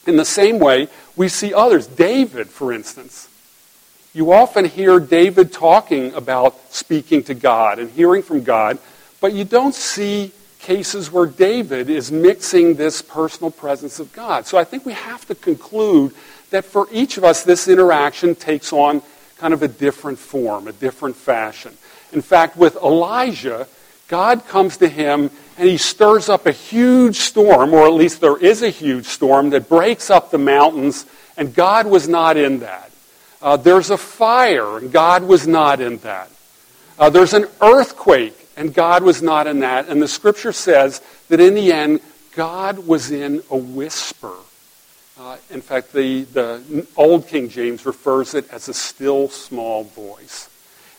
In 0.07 0.17
the 0.17 0.25
same 0.25 0.57
way, 0.57 0.87
we 1.15 1.29
see 1.29 1.53
others. 1.53 1.85
David, 1.85 2.49
for 2.49 2.73
instance. 2.73 3.28
You 4.19 4.33
often 4.33 4.65
hear 4.65 4.99
David 4.99 5.53
talking 5.53 6.13
about 6.13 6.73
speaking 6.73 7.23
to 7.23 7.33
God 7.33 7.79
and 7.79 7.89
hearing 7.89 8.21
from 8.21 8.43
God, 8.43 8.77
but 9.21 9.31
you 9.31 9.45
don't 9.45 9.73
see 9.73 10.33
cases 10.59 11.09
where 11.09 11.25
David 11.25 11.89
is 11.89 12.11
mixing 12.11 12.75
this 12.75 13.01
personal 13.01 13.49
presence 13.49 13.97
of 13.97 14.11
God. 14.11 14.45
So 14.45 14.57
I 14.57 14.65
think 14.65 14.85
we 14.85 14.91
have 14.91 15.25
to 15.27 15.35
conclude 15.35 16.13
that 16.49 16.65
for 16.65 16.89
each 16.91 17.15
of 17.15 17.23
us, 17.23 17.43
this 17.43 17.69
interaction 17.69 18.35
takes 18.35 18.73
on 18.73 19.03
kind 19.37 19.53
of 19.53 19.63
a 19.63 19.69
different 19.69 20.19
form, 20.19 20.67
a 20.67 20.73
different 20.73 21.15
fashion. 21.15 21.77
In 22.11 22.21
fact, 22.21 22.57
with 22.57 22.75
Elijah, 22.75 23.69
God 24.09 24.45
comes 24.49 24.75
to 24.79 24.89
him 24.89 25.31
and 25.57 25.69
he 25.69 25.77
stirs 25.77 26.27
up 26.27 26.45
a 26.45 26.51
huge 26.51 27.19
storm, 27.19 27.73
or 27.73 27.85
at 27.85 27.93
least 27.93 28.19
there 28.19 28.37
is 28.37 28.63
a 28.63 28.69
huge 28.69 29.05
storm 29.05 29.51
that 29.51 29.69
breaks 29.69 30.09
up 30.09 30.29
the 30.29 30.37
mountains, 30.37 31.05
and 31.37 31.55
God 31.55 31.87
was 31.87 32.09
not 32.09 32.35
in 32.35 32.59
that. 32.59 32.88
Uh, 33.41 33.57
there's 33.57 33.89
a 33.89 33.97
fire, 33.97 34.77
and 34.77 34.91
God 34.91 35.23
was 35.23 35.47
not 35.47 35.79
in 35.79 35.97
that. 35.99 36.29
Uh, 36.97 37.09
there's 37.09 37.33
an 37.33 37.45
earthquake, 37.61 38.35
and 38.57 38.73
God 38.73 39.03
was 39.03 39.21
not 39.21 39.47
in 39.47 39.59
that. 39.59 39.87
And 39.87 40.01
the 40.01 40.07
scripture 40.07 40.51
says 40.51 41.01
that 41.29 41.39
in 41.39 41.53
the 41.53 41.71
end, 41.71 42.01
God 42.35 42.79
was 42.79 43.11
in 43.11 43.41
a 43.49 43.57
whisper. 43.57 44.35
Uh, 45.19 45.37
in 45.49 45.61
fact, 45.61 45.93
the, 45.93 46.23
the 46.23 46.85
Old 46.95 47.27
King 47.27 47.49
James 47.49 47.85
refers 47.85 48.33
it 48.33 48.49
as 48.51 48.69
a 48.69 48.73
still 48.73 49.29
small 49.29 49.83
voice. 49.83 50.49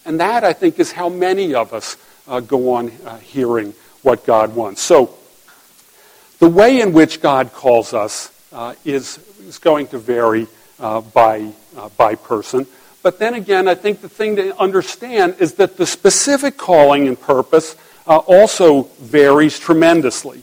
And 0.05 0.21
that, 0.21 0.45
I 0.45 0.53
think, 0.53 0.79
is 0.79 0.93
how 0.93 1.09
many 1.09 1.55
of 1.55 1.73
us 1.73 1.97
uh, 2.27 2.41
go 2.41 2.75
on 2.75 2.91
uh, 3.05 3.19
hearing 3.19 3.75
what 4.03 4.25
God 4.25 4.55
wants. 4.55 4.81
So, 4.81 5.15
the 6.39 6.49
way 6.49 6.81
in 6.81 6.93
which 6.93 7.21
God 7.21 7.53
calls 7.53 7.93
us 7.93 8.33
uh, 8.53 8.75
is, 8.85 9.19
is 9.41 9.59
going 9.59 9.89
to 9.89 9.99
vary 9.99 10.47
uh, 10.79 11.03
by, 11.03 11.53
uh, 11.77 11.89
by 11.97 12.15
person. 12.15 12.67
But 13.03 13.19
then 13.19 13.35
again, 13.35 13.69
I 13.69 13.75
think 13.75 14.01
the 14.01 14.09
thing 14.09 14.37
to 14.37 14.59
understand 14.59 15.37
is 15.39 15.55
that 15.55 15.77
the 15.77 15.87
specific 15.87 16.57
calling 16.57 17.09
and 17.09 17.19
purpose 17.19 17.77
also 18.07 18.83
varies 19.01 19.59
tremendously. 19.59 20.43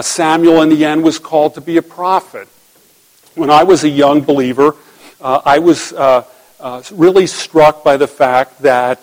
Samuel, 0.00 0.62
in 0.62 0.70
the 0.70 0.84
end, 0.84 1.02
was 1.02 1.18
called 1.18 1.54
to 1.54 1.60
be 1.60 1.76
a 1.76 1.82
prophet. 1.82 2.48
When 3.34 3.50
I 3.50 3.64
was 3.64 3.84
a 3.84 3.88
young 3.88 4.22
believer, 4.22 4.74
uh, 5.20 5.42
I 5.44 5.58
was 5.58 5.92
uh, 5.92 6.24
uh, 6.60 6.82
really 6.92 7.26
struck 7.26 7.84
by 7.84 7.96
the 7.96 8.06
fact 8.06 8.62
that 8.62 9.02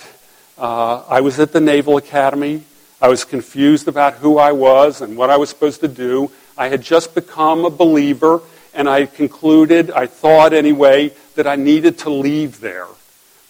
uh, 0.57 1.03
I 1.09 1.21
was 1.21 1.39
at 1.39 1.51
the 1.51 1.61
Naval 1.61 1.97
Academy. 1.97 2.63
I 3.01 3.09
was 3.09 3.25
confused 3.25 3.88
about 3.88 4.15
who 4.15 4.38
I 4.38 4.51
was 4.53 5.01
and 5.01 5.17
what 5.17 5.29
I 5.29 5.38
was 5.38 5.49
supposed 5.49 5.81
to 5.81 5.88
do. 5.88 6.31
I 6.57 6.69
had 6.69 6.81
just 6.81 7.15
become 7.15 7.65
a 7.65 7.69
believer, 7.69 8.41
and 8.73 8.89
I 8.89 9.05
concluded, 9.05 9.91
I 9.91 10.07
thought 10.07 10.53
anyway, 10.53 11.13
that 11.35 11.47
I 11.47 11.55
needed 11.55 11.99
to 11.99 12.09
leave 12.09 12.59
there 12.59 12.87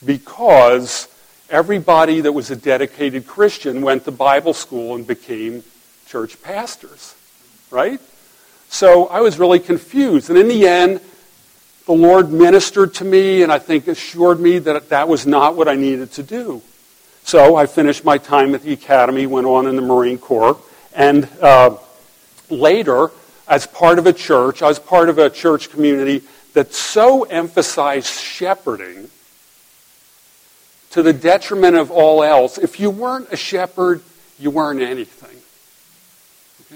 because 0.03 1.07
everybody 1.49 2.21
that 2.21 2.31
was 2.31 2.51
a 2.51 2.55
dedicated 2.55 3.27
Christian 3.27 3.81
went 3.81 4.05
to 4.05 4.11
Bible 4.11 4.53
school 4.53 4.95
and 4.95 5.05
became 5.05 5.63
church 6.07 6.41
pastors, 6.41 7.15
right? 7.71 7.99
So 8.69 9.07
I 9.07 9.21
was 9.21 9.39
really 9.39 9.59
confused. 9.59 10.29
And 10.29 10.37
in 10.37 10.47
the 10.47 10.67
end, 10.67 10.99
the 11.85 11.93
Lord 11.93 12.31
ministered 12.31 12.95
to 12.95 13.05
me 13.05 13.43
and 13.43 13.51
I 13.51 13.59
think 13.59 13.87
assured 13.87 14.39
me 14.39 14.59
that 14.59 14.89
that 14.89 15.07
was 15.07 15.25
not 15.27 15.55
what 15.55 15.67
I 15.67 15.75
needed 15.75 16.11
to 16.13 16.23
do. 16.23 16.61
So 17.23 17.55
I 17.55 17.65
finished 17.65 18.03
my 18.03 18.17
time 18.17 18.53
at 18.53 18.61
the 18.61 18.73
academy, 18.73 19.25
went 19.25 19.47
on 19.47 19.67
in 19.67 19.75
the 19.75 19.81
Marine 19.81 20.17
Corps, 20.17 20.57
and 20.93 21.27
uh, 21.41 21.75
later, 22.49 23.09
as 23.47 23.65
part 23.65 23.97
of 23.97 24.05
a 24.05 24.13
church, 24.13 24.61
I 24.61 24.67
was 24.67 24.77
part 24.77 25.09
of 25.09 25.17
a 25.17 25.29
church 25.29 25.69
community 25.69 26.23
that 26.55 26.73
so 26.73 27.23
emphasized 27.23 28.07
shepherding 28.07 29.09
to 30.91 31.03
the 31.03 31.11
detriment 31.11 31.75
of 31.75 31.91
all 31.91 32.23
else. 32.23 32.57
If 32.57 32.79
you 32.79 32.89
weren't 32.89 33.27
a 33.31 33.35
shepherd, 33.35 34.01
you 34.39 34.51
weren't 34.51 34.81
anything. 34.81 35.37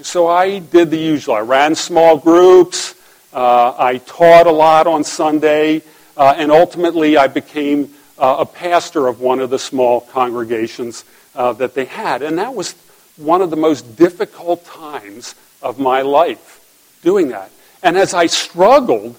So 0.04 0.28
I 0.28 0.60
did 0.60 0.92
the 0.92 0.98
usual. 0.98 1.36
I 1.36 1.40
ran 1.40 1.76
small 1.76 2.18
groups. 2.18 2.94
Uh, 3.32 3.74
I 3.78 4.00
taught 4.00 4.48
a 4.48 4.52
lot 4.52 4.86
on 4.86 5.06
Sunday. 5.06 5.82
Uh, 6.18 6.34
and 6.36 6.52
ultimately, 6.52 7.16
I 7.16 7.28
became 7.28 7.94
uh, 8.18 8.38
a 8.40 8.46
pastor 8.46 9.08
of 9.08 9.22
one 9.22 9.40
of 9.40 9.50
the 9.50 9.60
small 9.60 10.02
congregations 10.02 11.06
uh, 11.36 11.54
that 11.54 11.74
they 11.74 11.86
had. 11.86 12.22
And 12.22 12.38
that 12.38 12.54
was 12.54 12.76
one 13.16 13.42
of 13.42 13.50
the 13.50 13.56
most 13.56 13.96
difficult 13.96 14.66
times 14.66 15.36
of 15.62 15.80
my 15.80 16.02
life 16.02 17.00
doing 17.02 17.30
that. 17.30 17.50
And 17.82 17.98
as 17.98 18.14
I 18.14 18.26
struggled, 18.26 19.16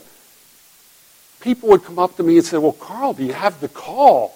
people 1.41 1.71
would 1.71 1.85
come 1.85 1.99
up 1.99 2.17
to 2.17 2.23
me 2.23 2.37
and 2.37 2.47
say, 2.47 2.59
Well, 2.59 2.73
Carl, 2.73 3.15
do 3.15 3.25
you 3.25 3.33
have 3.33 3.61
the 3.61 3.69
call? 3.69 4.35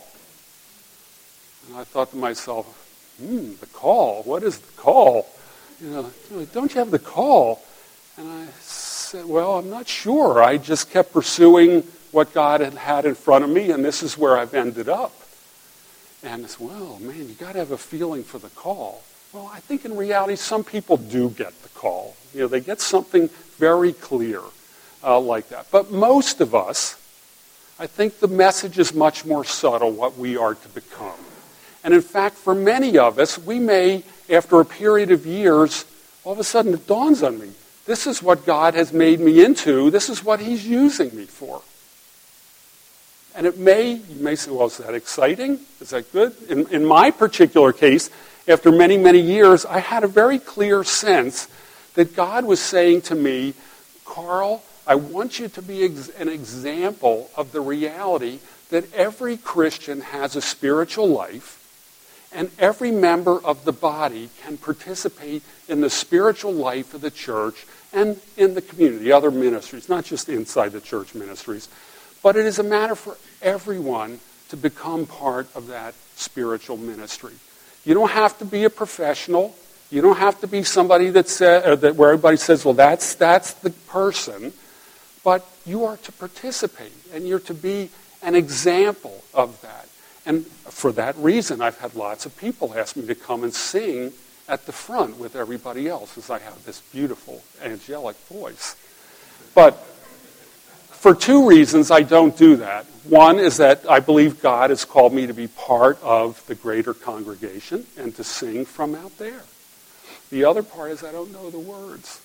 And 1.68 1.76
I 1.76 1.84
thought 1.84 2.10
to 2.10 2.16
myself, 2.16 2.80
Hmm, 3.18 3.52
the 3.60 3.66
call? 3.66 4.22
What 4.24 4.42
is 4.42 4.58
the 4.58 4.72
call? 4.72 5.28
You 5.80 5.90
know, 5.90 6.10
don't 6.52 6.72
you 6.74 6.78
have 6.78 6.90
the 6.90 6.98
call? 6.98 7.62
And 8.16 8.28
I 8.28 8.46
said, 8.60 9.26
Well, 9.26 9.58
I'm 9.58 9.70
not 9.70 9.86
sure. 9.86 10.42
I 10.42 10.56
just 10.56 10.90
kept 10.90 11.12
pursuing 11.12 11.82
what 12.10 12.32
God 12.32 12.60
had 12.60 12.74
had 12.74 13.04
in 13.04 13.14
front 13.14 13.44
of 13.44 13.50
me, 13.50 13.70
and 13.70 13.84
this 13.84 14.02
is 14.02 14.16
where 14.16 14.38
I've 14.38 14.54
ended 14.54 14.88
up. 14.88 15.12
And 16.22 16.44
it's, 16.44 16.58
well, 16.58 16.98
man, 17.00 17.28
you 17.28 17.34
got 17.34 17.52
to 17.52 17.58
have 17.58 17.72
a 17.72 17.78
feeling 17.78 18.22
for 18.22 18.38
the 18.38 18.48
call. 18.50 19.02
Well, 19.32 19.50
I 19.52 19.60
think 19.60 19.84
in 19.84 19.96
reality, 19.96 20.36
some 20.36 20.64
people 20.64 20.96
do 20.96 21.28
get 21.30 21.60
the 21.62 21.68
call. 21.70 22.16
You 22.32 22.42
know, 22.42 22.46
they 22.46 22.60
get 22.60 22.80
something 22.80 23.28
very 23.58 23.92
clear 23.92 24.40
uh, 25.04 25.20
like 25.20 25.48
that. 25.50 25.66
But 25.70 25.92
most 25.92 26.40
of 26.40 26.54
us, 26.54 26.94
I 27.78 27.86
think 27.86 28.18
the 28.18 28.28
message 28.28 28.78
is 28.78 28.94
much 28.94 29.24
more 29.24 29.44
subtle 29.44 29.92
what 29.92 30.16
we 30.16 30.36
are 30.36 30.54
to 30.54 30.68
become. 30.68 31.18
And 31.82 31.92
in 31.92 32.00
fact, 32.00 32.36
for 32.36 32.54
many 32.54 32.96
of 32.96 33.18
us, 33.18 33.38
we 33.38 33.58
may, 33.58 34.04
after 34.30 34.60
a 34.60 34.64
period 34.64 35.10
of 35.10 35.26
years, 35.26 35.84
all 36.24 36.32
of 36.32 36.38
a 36.38 36.44
sudden 36.44 36.74
it 36.74 36.86
dawns 36.86 37.22
on 37.22 37.38
me 37.38 37.52
this 37.86 38.06
is 38.06 38.22
what 38.22 38.46
God 38.46 38.74
has 38.74 38.92
made 38.92 39.20
me 39.20 39.44
into, 39.44 39.90
this 39.90 40.08
is 40.08 40.24
what 40.24 40.40
He's 40.40 40.66
using 40.66 41.14
me 41.14 41.26
for. 41.26 41.60
And 43.36 43.46
it 43.46 43.58
may, 43.58 43.94
you 43.94 44.22
may 44.22 44.36
say, 44.36 44.50
well, 44.52 44.66
is 44.66 44.78
that 44.78 44.94
exciting? 44.94 45.58
Is 45.80 45.90
that 45.90 46.10
good? 46.12 46.34
In, 46.48 46.68
in 46.68 46.84
my 46.84 47.10
particular 47.10 47.72
case, 47.72 48.08
after 48.46 48.70
many, 48.70 48.96
many 48.96 49.20
years, 49.20 49.66
I 49.66 49.80
had 49.80 50.04
a 50.04 50.08
very 50.08 50.38
clear 50.38 50.84
sense 50.84 51.48
that 51.94 52.14
God 52.14 52.44
was 52.44 52.60
saying 52.60 53.02
to 53.02 53.14
me, 53.14 53.54
Carl, 54.04 54.62
I 54.86 54.96
want 54.96 55.38
you 55.38 55.48
to 55.48 55.62
be 55.62 55.84
an 55.84 56.28
example 56.28 57.30
of 57.36 57.52
the 57.52 57.60
reality 57.60 58.40
that 58.70 58.92
every 58.92 59.36
Christian 59.36 60.00
has 60.00 60.36
a 60.36 60.42
spiritual 60.42 61.08
life 61.08 61.60
and 62.32 62.50
every 62.58 62.90
member 62.90 63.42
of 63.44 63.64
the 63.64 63.72
body 63.72 64.28
can 64.42 64.56
participate 64.56 65.42
in 65.68 65.80
the 65.80 65.88
spiritual 65.88 66.52
life 66.52 66.92
of 66.92 67.00
the 67.00 67.10
church 67.10 67.66
and 67.92 68.20
in 68.36 68.54
the 68.54 68.60
community, 68.60 69.12
other 69.12 69.30
ministries, 69.30 69.88
not 69.88 70.04
just 70.04 70.28
inside 70.28 70.72
the 70.72 70.80
church 70.80 71.14
ministries. 71.14 71.68
But 72.22 72.36
it 72.36 72.44
is 72.44 72.58
a 72.58 72.64
matter 72.64 72.96
for 72.96 73.16
everyone 73.40 74.18
to 74.48 74.56
become 74.56 75.06
part 75.06 75.46
of 75.54 75.68
that 75.68 75.94
spiritual 76.16 76.76
ministry. 76.76 77.34
You 77.84 77.94
don't 77.94 78.10
have 78.10 78.36
to 78.38 78.44
be 78.44 78.64
a 78.64 78.70
professional. 78.70 79.54
You 79.90 80.02
don't 80.02 80.18
have 80.18 80.40
to 80.40 80.46
be 80.46 80.64
somebody 80.64 81.10
that, 81.10 81.28
say, 81.28 81.62
uh, 81.62 81.76
that 81.76 81.96
where 81.96 82.10
everybody 82.10 82.36
says, 82.36 82.64
well, 82.64 82.74
that's, 82.74 83.14
that's 83.14 83.54
the 83.54 83.70
person. 83.70 84.52
But 85.24 85.44
you 85.64 85.84
are 85.86 85.96
to 85.96 86.12
participate, 86.12 86.92
and 87.12 87.26
you're 87.26 87.40
to 87.40 87.54
be 87.54 87.90
an 88.22 88.34
example 88.34 89.24
of 89.32 89.60
that. 89.62 89.88
And 90.26 90.46
for 90.46 90.92
that 90.92 91.16
reason, 91.16 91.60
I've 91.60 91.78
had 91.78 91.94
lots 91.94 92.26
of 92.26 92.36
people 92.36 92.74
ask 92.76 92.96
me 92.96 93.06
to 93.06 93.14
come 93.14 93.42
and 93.42 93.52
sing 93.52 94.12
at 94.48 94.66
the 94.66 94.72
front 94.72 95.18
with 95.18 95.34
everybody 95.36 95.88
else, 95.88 96.16
as 96.18 96.30
I 96.30 96.38
have 96.38 96.64
this 96.64 96.80
beautiful 96.92 97.42
angelic 97.62 98.16
voice. 98.28 98.76
But 99.54 99.74
for 100.90 101.14
two 101.14 101.46
reasons, 101.46 101.90
I 101.90 102.02
don't 102.02 102.36
do 102.36 102.56
that. 102.56 102.86
One 103.04 103.38
is 103.38 103.58
that 103.58 103.84
I 103.88 104.00
believe 104.00 104.40
God 104.40 104.70
has 104.70 104.84
called 104.84 105.12
me 105.12 105.26
to 105.26 105.34
be 105.34 105.48
part 105.48 106.02
of 106.02 106.44
the 106.46 106.54
greater 106.54 106.94
congregation 106.94 107.86
and 107.98 108.14
to 108.16 108.24
sing 108.24 108.64
from 108.64 108.94
out 108.94 109.18
there. 109.18 109.42
The 110.30 110.44
other 110.44 110.62
part 110.62 110.90
is 110.90 111.04
I 111.04 111.12
don't 111.12 111.32
know 111.32 111.50
the 111.50 111.58
words. 111.58 112.20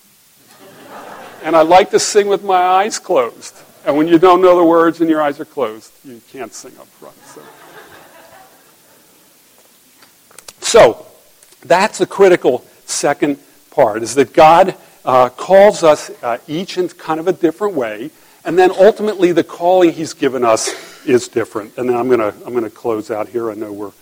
And 1.42 1.56
I 1.56 1.62
like 1.62 1.90
to 1.90 1.98
sing 1.98 2.28
with 2.28 2.44
my 2.44 2.62
eyes 2.62 2.98
closed. 2.98 3.56
And 3.86 3.96
when 3.96 4.08
you 4.08 4.18
don't 4.18 4.42
know 4.42 4.56
the 4.56 4.64
words 4.64 5.00
and 5.00 5.08
your 5.08 5.22
eyes 5.22 5.40
are 5.40 5.46
closed, 5.46 5.92
you 6.04 6.20
can't 6.30 6.52
sing 6.52 6.72
up 6.78 6.86
front. 6.86 7.16
So, 7.24 7.42
so 10.60 11.06
that's 11.64 11.98
the 11.98 12.06
critical 12.06 12.64
second 12.84 13.38
part, 13.70 14.02
is 14.02 14.14
that 14.16 14.34
God 14.34 14.74
uh, 15.04 15.30
calls 15.30 15.82
us 15.82 16.10
uh, 16.22 16.38
each 16.46 16.76
in 16.76 16.88
kind 16.88 17.20
of 17.20 17.28
a 17.28 17.32
different 17.32 17.74
way. 17.74 18.10
And 18.44 18.58
then 18.58 18.70
ultimately, 18.70 19.32
the 19.32 19.44
calling 19.44 19.92
he's 19.92 20.12
given 20.12 20.44
us 20.44 21.06
is 21.06 21.28
different. 21.28 21.76
And 21.78 21.88
then 21.88 21.96
I'm 21.96 22.08
going 22.08 22.20
to 22.20 22.34
I'm 22.44 22.52
going 22.52 22.64
to 22.64 22.70
close 22.70 23.10
out 23.10 23.28
here. 23.28 23.50
I 23.50 23.54
know 23.54 23.72
we're 23.72 23.92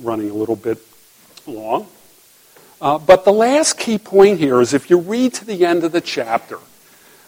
running 0.00 0.30
a 0.30 0.34
little 0.34 0.56
bit 0.56 0.78
long. 1.46 1.86
Uh, 2.80 2.98
but 2.98 3.24
the 3.24 3.32
last 3.32 3.76
key 3.76 3.98
point 3.98 4.38
here 4.38 4.60
is 4.60 4.72
if 4.72 4.88
you 4.88 4.98
read 4.98 5.34
to 5.34 5.44
the 5.44 5.66
end 5.66 5.82
of 5.82 5.92
the 5.92 6.00
chapter 6.00 6.58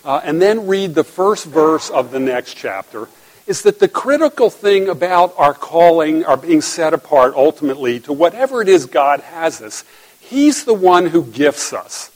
uh, 0.04 0.20
and 0.22 0.40
then 0.40 0.66
read 0.66 0.94
the 0.94 1.04
first 1.04 1.44
verse 1.44 1.90
of 1.90 2.12
the 2.12 2.20
next 2.20 2.54
chapter, 2.54 3.08
is 3.46 3.62
that 3.62 3.80
the 3.80 3.88
critical 3.88 4.48
thing 4.48 4.88
about 4.88 5.34
our 5.36 5.52
calling, 5.52 6.24
our 6.24 6.36
being 6.36 6.60
set 6.60 6.94
apart 6.94 7.34
ultimately 7.34 7.98
to 7.98 8.12
whatever 8.12 8.62
it 8.62 8.68
is 8.68 8.86
God 8.86 9.20
has 9.20 9.60
us, 9.60 9.84
He's 10.20 10.64
the 10.64 10.74
one 10.74 11.06
who 11.06 11.24
gifts 11.24 11.72
us. 11.72 12.12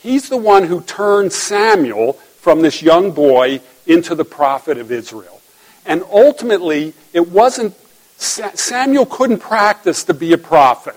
He's 0.00 0.30
the 0.30 0.38
one 0.38 0.64
who 0.64 0.80
turned 0.80 1.32
Samuel 1.32 2.14
from 2.14 2.62
this 2.62 2.80
young 2.80 3.10
boy 3.12 3.60
into 3.86 4.14
the 4.14 4.24
prophet 4.24 4.78
of 4.78 4.90
Israel. 4.90 5.42
And 5.84 6.02
ultimately, 6.10 6.94
it 7.12 7.28
wasn't, 7.28 7.74
Samuel 8.16 9.04
couldn't 9.04 9.40
practice 9.40 10.04
to 10.04 10.14
be 10.14 10.32
a 10.32 10.38
prophet. 10.38 10.96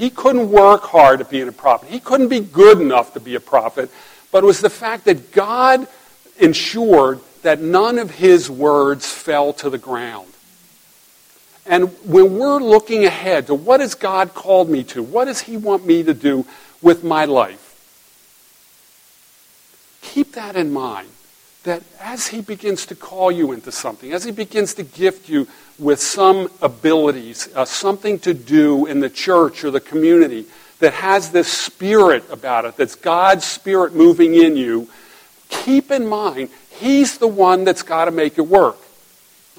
He 0.00 0.10
couldn't 0.10 0.50
work 0.50 0.82
hard 0.82 1.20
at 1.20 1.28
being 1.28 1.48
a 1.48 1.52
prophet. 1.52 1.90
He 1.90 2.00
couldn't 2.00 2.28
be 2.28 2.40
good 2.40 2.80
enough 2.80 3.12
to 3.14 3.20
be 3.20 3.34
a 3.34 3.40
prophet. 3.40 3.90
But 4.32 4.44
it 4.44 4.46
was 4.46 4.60
the 4.60 4.70
fact 4.70 5.04
that 5.04 5.30
God 5.32 5.86
ensured 6.38 7.20
that 7.42 7.60
none 7.60 7.98
of 7.98 8.10
his 8.10 8.48
words 8.50 9.10
fell 9.10 9.52
to 9.54 9.68
the 9.68 9.78
ground. 9.78 10.28
And 11.66 11.90
when 12.04 12.38
we're 12.38 12.60
looking 12.60 13.04
ahead 13.04 13.46
to 13.48 13.54
what 13.54 13.80
has 13.80 13.94
God 13.94 14.32
called 14.34 14.70
me 14.70 14.84
to, 14.84 15.02
what 15.02 15.26
does 15.26 15.42
he 15.42 15.56
want 15.56 15.84
me 15.84 16.02
to 16.02 16.14
do 16.14 16.46
with 16.80 17.04
my 17.04 17.26
life? 17.26 17.70
keep 20.10 20.32
that 20.32 20.56
in 20.56 20.72
mind. 20.72 21.08
That 21.64 21.82
as 22.00 22.28
He 22.28 22.40
begins 22.40 22.86
to 22.86 22.94
call 22.94 23.30
you 23.30 23.52
into 23.52 23.72
something, 23.72 24.12
as 24.12 24.24
He 24.24 24.30
begins 24.30 24.74
to 24.74 24.82
gift 24.82 25.28
you 25.28 25.46
with 25.78 26.00
some 26.00 26.50
abilities, 26.62 27.48
uh, 27.54 27.64
something 27.64 28.18
to 28.20 28.34
do 28.34 28.86
in 28.86 29.00
the 29.00 29.10
church 29.10 29.64
or 29.64 29.70
the 29.70 29.80
community 29.80 30.46
that 30.78 30.94
has 30.94 31.30
this 31.30 31.48
spirit 31.48 32.24
about 32.30 32.64
it, 32.64 32.76
that's 32.76 32.94
God's 32.94 33.44
spirit 33.44 33.94
moving 33.94 34.34
in 34.34 34.56
you, 34.56 34.88
keep 35.48 35.90
in 35.90 36.06
mind 36.06 36.48
He's 36.70 37.18
the 37.18 37.28
one 37.28 37.64
that's 37.64 37.82
got 37.82 38.06
to 38.06 38.10
make 38.10 38.38
it 38.38 38.46
work. 38.46 38.78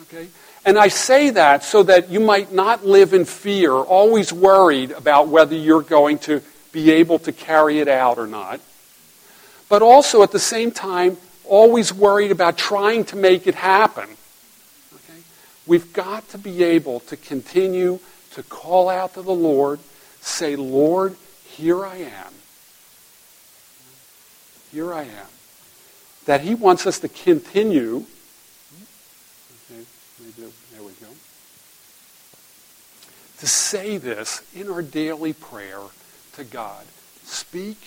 Okay? 0.02 0.28
And 0.66 0.78
I 0.78 0.88
say 0.88 1.30
that 1.32 1.64
so 1.64 1.84
that 1.84 2.10
you 2.10 2.20
might 2.20 2.52
not 2.52 2.86
live 2.86 3.14
in 3.14 3.26
fear, 3.26 3.74
always 3.74 4.34
worried 4.34 4.92
about 4.92 5.28
whether 5.28 5.56
you're 5.56 5.82
going 5.82 6.18
to 6.20 6.42
be 6.72 6.92
able 6.92 7.20
to 7.20 7.32
carry 7.32 7.80
it 7.80 7.88
out 7.88 8.18
or 8.18 8.28
not 8.28 8.60
but 9.72 9.82
also 9.82 10.22
at 10.22 10.32
the 10.32 10.40
same 10.40 10.70
time, 10.70 11.16
always 11.52 11.94
worried 11.94 12.32
about 12.32 12.58
trying 12.58 13.04
to 13.04 13.18
make 13.18 13.46
it 13.46 13.56
happen. 13.56 14.06
Okay? 14.96 15.20
We've 15.68 15.92
got 15.92 16.30
to 16.30 16.38
be 16.38 16.64
able 16.64 17.02
to 17.02 17.18
continue 17.18 18.00
to 18.32 18.44
call 18.44 18.88
out 18.88 19.16
to 19.16 19.22
the 19.22 19.34
Lord, 19.34 19.82
say, 20.22 20.56
Lord, 20.56 21.18
here 21.44 21.86
I 21.86 21.98
am. 21.98 22.34
Here 24.72 24.94
I 24.94 25.04
am. 25.04 25.28
That 26.26 26.40
He 26.40 26.56
wants 26.56 26.88
us 26.88 27.00
to 27.00 27.10
continue. 27.10 28.06
Okay, 29.70 29.84
there 30.40 30.84
we 30.84 30.94
go. 31.02 31.08
To 33.40 33.48
say 33.48 33.98
this 33.98 34.42
in 34.56 34.70
our 34.70 34.82
daily 34.82 35.34
prayer 35.34 35.82
to 36.34 36.46
God. 36.46 36.86
Speak 37.24 37.78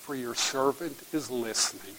for 0.00 0.16
your 0.16 0.34
servant 0.34 0.96
is 1.12 1.30
listening. 1.30 1.94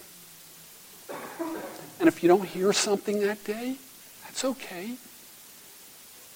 And 1.98 2.08
if 2.08 2.22
you 2.22 2.28
don't 2.28 2.44
hear 2.44 2.72
something 2.72 3.20
that 3.20 3.44
day, 3.44 3.76
that's 4.24 4.44
okay. 4.44 4.96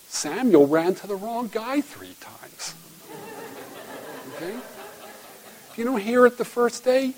Samuel 0.08 0.66
ran 0.66 0.94
to 0.96 1.06
the 1.06 1.14
wrong 1.14 1.48
guy 1.48 1.80
three 1.80 2.14
times. 2.20 2.74
Okay? 4.34 4.56
If 5.70 5.74
you 5.76 5.84
don't 5.84 6.00
hear 6.00 6.26
it 6.26 6.38
the 6.38 6.44
first 6.44 6.84
day, 6.84 7.14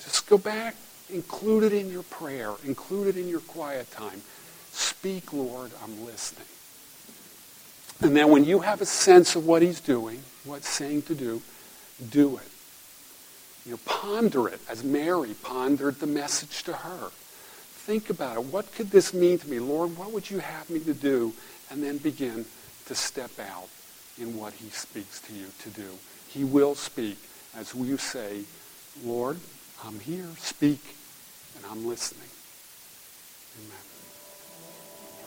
just 0.00 0.28
go 0.28 0.38
back, 0.38 0.76
include 1.10 1.64
it 1.64 1.72
in 1.72 1.90
your 1.90 2.04
prayer, 2.04 2.52
include 2.64 3.08
it 3.08 3.16
in 3.18 3.28
your 3.28 3.40
quiet 3.40 3.90
time. 3.90 4.22
Speak, 4.72 5.32
Lord, 5.32 5.72
I'm 5.82 6.04
listening. 6.04 6.46
And 8.00 8.16
then 8.16 8.30
when 8.30 8.44
you 8.44 8.60
have 8.60 8.80
a 8.80 8.86
sense 8.86 9.34
of 9.34 9.46
what 9.46 9.62
he's 9.62 9.80
doing, 9.80 10.22
what's 10.44 10.68
saying 10.68 11.02
to 11.02 11.14
do, 11.14 11.42
do 12.10 12.36
it. 12.36 12.48
You 13.68 13.74
know, 13.74 13.80
ponder 13.84 14.48
it 14.48 14.60
as 14.70 14.82
Mary 14.82 15.34
pondered 15.42 16.00
the 16.00 16.06
message 16.06 16.62
to 16.62 16.72
her. 16.72 17.10
think 17.84 18.08
about 18.08 18.38
it. 18.38 18.44
What 18.44 18.72
could 18.74 18.90
this 18.90 19.12
mean 19.12 19.38
to 19.38 19.46
me? 19.46 19.58
Lord, 19.58 19.94
what 19.98 20.10
would 20.10 20.30
you 20.30 20.38
have 20.38 20.70
me 20.70 20.80
to 20.80 20.94
do? 20.94 21.34
And 21.70 21.82
then 21.82 21.98
begin 21.98 22.46
to 22.86 22.94
step 22.94 23.38
out 23.38 23.68
in 24.18 24.38
what 24.38 24.54
he 24.54 24.70
speaks 24.70 25.20
to 25.20 25.34
you 25.34 25.48
to 25.64 25.68
do. 25.68 25.90
He 26.28 26.44
will 26.44 26.74
speak 26.74 27.18
as 27.54 27.74
you 27.74 27.98
say, 27.98 28.44
Lord, 29.04 29.36
I'm 29.84 30.00
here, 30.00 30.28
speak, 30.38 30.80
and 31.56 31.66
I'm 31.70 31.86
listening. 31.86 32.30
Amen. 33.58 33.97